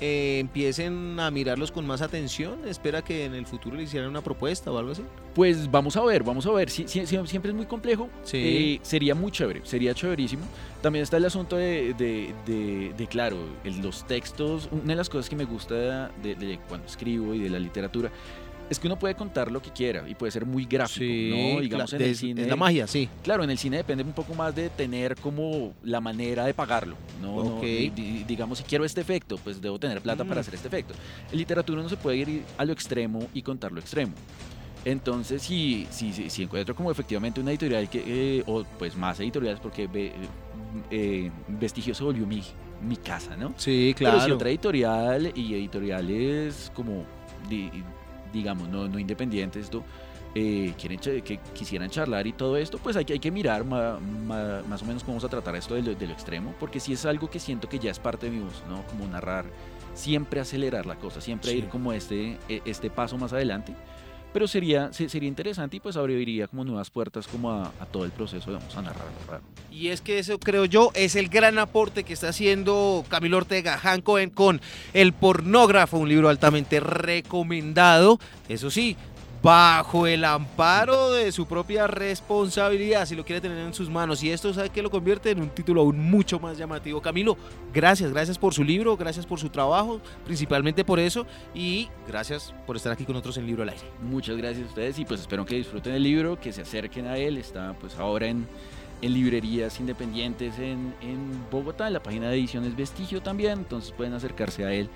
eh, 0.00 0.38
empiecen 0.40 1.18
a 1.20 1.30
mirarlos 1.30 1.70
con 1.72 1.86
más 1.86 2.02
atención? 2.02 2.66
¿Espera 2.66 3.02
que 3.02 3.24
en 3.24 3.34
el 3.34 3.46
futuro 3.46 3.76
le 3.76 3.82
hicieran 3.84 4.08
una 4.10 4.22
propuesta 4.22 4.70
o 4.72 4.78
algo 4.78 4.92
así? 4.92 5.02
Pues 5.34 5.70
vamos 5.70 5.96
a 5.96 6.02
ver, 6.04 6.22
vamos 6.22 6.46
a 6.46 6.50
ver. 6.52 6.70
Sí, 6.70 6.84
sí, 6.86 7.06
sí, 7.06 7.18
siempre 7.26 7.50
es 7.50 7.56
muy 7.56 7.66
complejo. 7.66 8.08
Sí. 8.24 8.38
Eh, 8.38 8.80
sería 8.82 9.14
muy 9.14 9.30
chévere, 9.30 9.60
sería 9.64 9.94
chéverísimo. 9.94 10.42
También 10.82 11.02
está 11.02 11.18
el 11.18 11.24
asunto 11.26 11.56
de, 11.56 11.94
de, 11.94 12.34
de- 12.46 12.94
de, 12.96 13.06
claro, 13.06 13.36
el- 13.64 13.80
los 13.82 14.06
textos. 14.06 14.68
Una 14.72 14.84
de 14.92 14.96
las 14.96 15.08
cosas 15.08 15.28
que 15.28 15.36
me 15.36 15.44
gusta 15.44 16.10
de 16.22 16.58
cuando 16.68 16.86
escribo 16.86 17.34
y 17.34 17.38
de 17.40 17.50
la 17.50 17.58
literatura 17.58 18.10
es 18.70 18.78
que 18.78 18.86
uno 18.86 18.98
puede 18.98 19.14
contar 19.16 19.50
lo 19.50 19.60
que 19.60 19.70
quiera 19.70 20.08
y 20.08 20.14
puede 20.14 20.30
ser 20.32 20.46
muy 20.46 20.64
gráfico, 20.64 21.04
¿no? 21.36 21.60
Digamos 21.60 21.92
cla- 21.92 21.96
en 21.96 22.02
el 22.02 22.10
es- 22.12 22.18
cine. 22.18 22.42
es 22.42 22.48
la 22.48 22.56
magia, 22.56 22.86
sí. 22.86 23.08
Claro, 23.22 23.44
en 23.44 23.50
el 23.50 23.58
cine 23.58 23.76
depende 23.78 24.02
un 24.04 24.12
poco 24.12 24.32
más 24.34 24.54
de 24.54 24.70
tener 24.70 25.16
como 25.16 25.74
la 25.82 26.00
manera 26.00 26.44
de 26.46 26.54
pagarlo, 26.54 26.96
¿no? 27.20 27.42
No, 27.44 27.56
Ok. 27.56 27.62
di- 27.64 27.90
di- 27.90 28.24
digamos, 28.24 28.58
si 28.58 28.64
quiero 28.64 28.84
este 28.84 29.00
efecto, 29.00 29.36
pues 29.42 29.60
debo 29.60 29.78
tener 29.78 30.00
plata 30.00 30.24
para 30.24 30.36
Mm. 30.36 30.42
hacer 30.42 30.54
este 30.54 30.68
efecto. 30.68 30.94
En 31.32 31.36
literatura 31.38 31.82
no 31.82 31.88
se 31.88 31.96
puede 31.96 32.16
ir 32.18 32.42
a 32.56 32.64
lo 32.64 32.72
extremo 32.72 33.26
y 33.34 33.42
contar 33.42 33.72
lo 33.72 33.80
extremo. 33.80 34.12
Entonces, 34.84 35.42
si, 35.42 35.86
si, 35.90 36.12
si, 36.30 36.42
encuentro 36.42 36.74
como 36.74 36.90
efectivamente 36.90 37.38
una 37.40 37.50
editorial 37.50 37.90
que, 37.90 38.02
eh, 38.38 38.42
o 38.46 38.64
pues 38.78 38.96
más 38.96 39.20
editoriales, 39.20 39.60
porque 39.60 39.86
ve- 39.86 40.12
eh, 40.90 41.30
Vestigio 41.48 41.94
se 41.94 42.02
volvió 42.02 42.26
mi, 42.26 42.42
mi 42.86 42.96
casa, 42.96 43.36
¿no? 43.36 43.52
Sí, 43.58 43.94
Pero 43.98 44.20
si 44.20 44.30
otra 44.30 44.48
editorial 44.48 45.32
y 45.34 45.54
editoriales 45.54 46.72
como, 46.74 47.04
di- 47.48 47.70
digamos, 48.32 48.68
no, 48.68 48.88
no 48.88 48.98
independientes, 48.98 49.64
esto, 49.64 49.82
eh, 50.34 50.74
quieren 50.78 50.98
que 51.00 51.38
quisieran 51.54 51.90
charlar 51.90 52.26
y 52.26 52.32
todo 52.32 52.56
esto, 52.56 52.78
pues 52.78 52.96
hay 52.96 53.04
que, 53.04 53.14
hay 53.14 53.18
que 53.18 53.30
mirar 53.30 53.64
ma- 53.64 53.98
ma- 53.98 54.62
más 54.68 54.82
o 54.82 54.84
menos 54.86 55.02
cómo 55.02 55.14
vamos 55.14 55.24
a 55.24 55.28
tratar 55.28 55.56
esto 55.56 55.74
de 55.74 55.82
lo, 55.82 55.94
de 55.94 56.06
lo 56.06 56.12
extremo, 56.12 56.54
porque 56.60 56.78
si 56.80 56.92
es 56.92 57.04
algo 57.04 57.28
que 57.28 57.40
siento 57.40 57.68
que 57.68 57.78
ya 57.78 57.90
es 57.90 57.98
parte 57.98 58.26
de 58.30 58.36
mi 58.36 58.42
voz, 58.44 58.62
¿no? 58.68 58.82
Como 58.86 59.06
narrar, 59.08 59.44
siempre 59.94 60.38
acelerar 60.40 60.86
la 60.86 60.96
cosa, 60.96 61.20
siempre 61.20 61.50
Sí. 61.50 61.58
ir 61.58 61.68
como 61.68 61.92
este, 61.92 62.38
e- 62.48 62.62
este 62.64 62.90
paso 62.90 63.18
más 63.18 63.32
adelante. 63.32 63.74
Pero 64.32 64.46
sería, 64.46 64.92
se- 64.92 65.08
sería 65.08 65.28
interesante 65.28 65.76
y 65.76 65.80
pues 65.80 65.96
abriría 65.96 66.46
como 66.46 66.64
nuevas 66.64 66.88
puertas 66.90 67.26
como 67.26 67.50
a, 67.52 67.72
todo 67.90 68.04
el 68.04 68.12
proceso 68.12 68.52
vamos 68.52 68.76
a 68.76 68.82
narrar. 68.82 69.06
Y 69.72 69.88
es 69.88 70.00
que 70.00 70.18
eso 70.18 70.38
creo 70.38 70.64
yo 70.66 70.90
es 70.94 71.16
el 71.16 71.28
gran 71.28 71.58
aporte 71.58 72.04
que 72.04 72.12
está 72.12 72.28
haciendo 72.28 73.04
Camilo 73.08 73.38
Ortega 73.38 73.78
Hancoen 73.78 74.30
con 74.30 74.60
El 74.92 75.12
pornógrafo, 75.12 75.98
un 75.98 76.08
libro 76.08 76.28
altamente 76.28 76.78
recomendado. 76.80 78.18
Eso 78.48 78.70
sí, 78.70 78.96
bajo 79.42 80.06
el 80.06 80.24
amparo 80.24 81.12
de 81.12 81.32
su 81.32 81.46
propia 81.46 81.86
responsabilidad, 81.86 83.06
si 83.06 83.14
lo 83.14 83.24
quiere 83.24 83.40
tener 83.40 83.58
en 83.58 83.72
sus 83.72 83.88
manos. 83.88 84.22
Y 84.22 84.30
esto 84.30 84.52
sabe 84.52 84.70
que 84.70 84.82
lo 84.82 84.90
convierte 84.90 85.30
en 85.30 85.40
un 85.40 85.48
título 85.48 85.80
aún 85.80 85.98
mucho 85.98 86.38
más 86.38 86.58
llamativo. 86.58 87.00
Camilo, 87.00 87.36
gracias, 87.72 88.12
gracias 88.12 88.38
por 88.38 88.52
su 88.52 88.62
libro, 88.62 88.96
gracias 88.96 89.24
por 89.24 89.38
su 89.38 89.48
trabajo, 89.48 90.00
principalmente 90.24 90.84
por 90.84 90.98
eso. 90.98 91.26
Y 91.54 91.88
gracias 92.06 92.54
por 92.66 92.76
estar 92.76 92.92
aquí 92.92 93.04
con 93.04 93.14
nosotros 93.14 93.38
en 93.38 93.46
Libro 93.46 93.62
al 93.62 93.70
Aire. 93.70 93.84
Muchas 94.02 94.36
gracias 94.36 94.66
a 94.66 94.68
ustedes 94.68 94.98
y 94.98 95.04
pues 95.04 95.20
espero 95.20 95.46
que 95.46 95.56
disfruten 95.56 95.94
el 95.94 96.02
libro, 96.02 96.38
que 96.38 96.52
se 96.52 96.62
acerquen 96.62 97.06
a 97.06 97.16
él. 97.16 97.38
Está 97.38 97.74
pues 97.80 97.96
ahora 97.96 98.26
en, 98.26 98.46
librerías 99.00 99.80
independientes 99.80 100.58
en, 100.58 100.92
Bogotá, 101.50 101.86
en 101.86 101.94
la 101.94 102.02
página 102.02 102.28
de 102.28 102.36
ediciones 102.36 102.76
Vestigio 102.76 103.22
también, 103.22 103.60
entonces 103.60 103.92
pueden 103.92 104.12
acercarse 104.12 104.64
a 104.64 104.74
él 104.74 104.90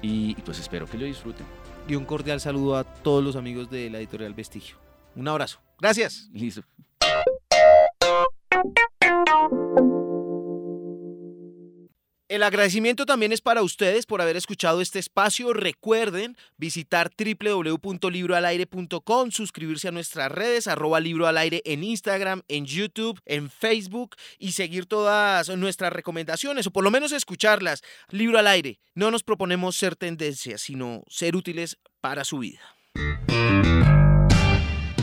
y, 0.00 0.34
pues 0.36 0.60
espero 0.60 0.86
que 0.86 0.96
lo 0.96 1.06
disfruten. 1.06 1.44
Y 1.88 1.94
un 1.94 2.04
cordial 2.04 2.38
saludo 2.38 2.76
a 2.76 2.84
todos 2.84 3.24
los 3.24 3.34
amigos 3.34 3.70
de 3.70 3.88
la 3.88 3.98
editorial 3.98 4.34
Vestigio. 4.34 4.76
Un 5.16 5.26
abrazo. 5.26 5.58
Gracias. 5.80 6.28
Listo. 6.34 6.62
El 12.38 12.44
agradecimiento 12.44 13.04
también 13.04 13.32
es 13.32 13.40
para 13.40 13.62
ustedes 13.62 14.06
por 14.06 14.22
haber 14.22 14.36
escuchado 14.36 14.80
este 14.80 15.00
espacio. 15.00 15.52
Recuerden 15.52 16.36
visitar 16.56 17.10
www.libroalaire.com, 17.18 19.32
suscribirse 19.32 19.88
a 19.88 19.90
nuestras 19.90 20.30
redes, 20.30 20.68
arroba 20.68 21.00
libro 21.00 21.26
al 21.26 21.36
aire 21.36 21.62
en 21.64 21.82
Instagram, 21.82 22.42
en 22.46 22.64
YouTube, 22.64 23.20
en 23.26 23.50
Facebook 23.50 24.14
y 24.38 24.52
seguir 24.52 24.86
todas 24.86 25.48
nuestras 25.56 25.92
recomendaciones 25.92 26.68
o 26.68 26.70
por 26.70 26.84
lo 26.84 26.92
menos 26.92 27.10
escucharlas. 27.10 27.82
Libro 28.10 28.38
al 28.38 28.46
aire. 28.46 28.78
No 28.94 29.10
nos 29.10 29.24
proponemos 29.24 29.76
ser 29.76 29.96
tendencias, 29.96 30.60
sino 30.60 31.02
ser 31.08 31.34
útiles 31.34 31.76
para 32.00 32.22
su 32.22 32.38
vida. 32.38 32.60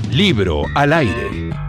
Libro 0.09 0.63
al 0.73 0.93
aire. 0.93 1.64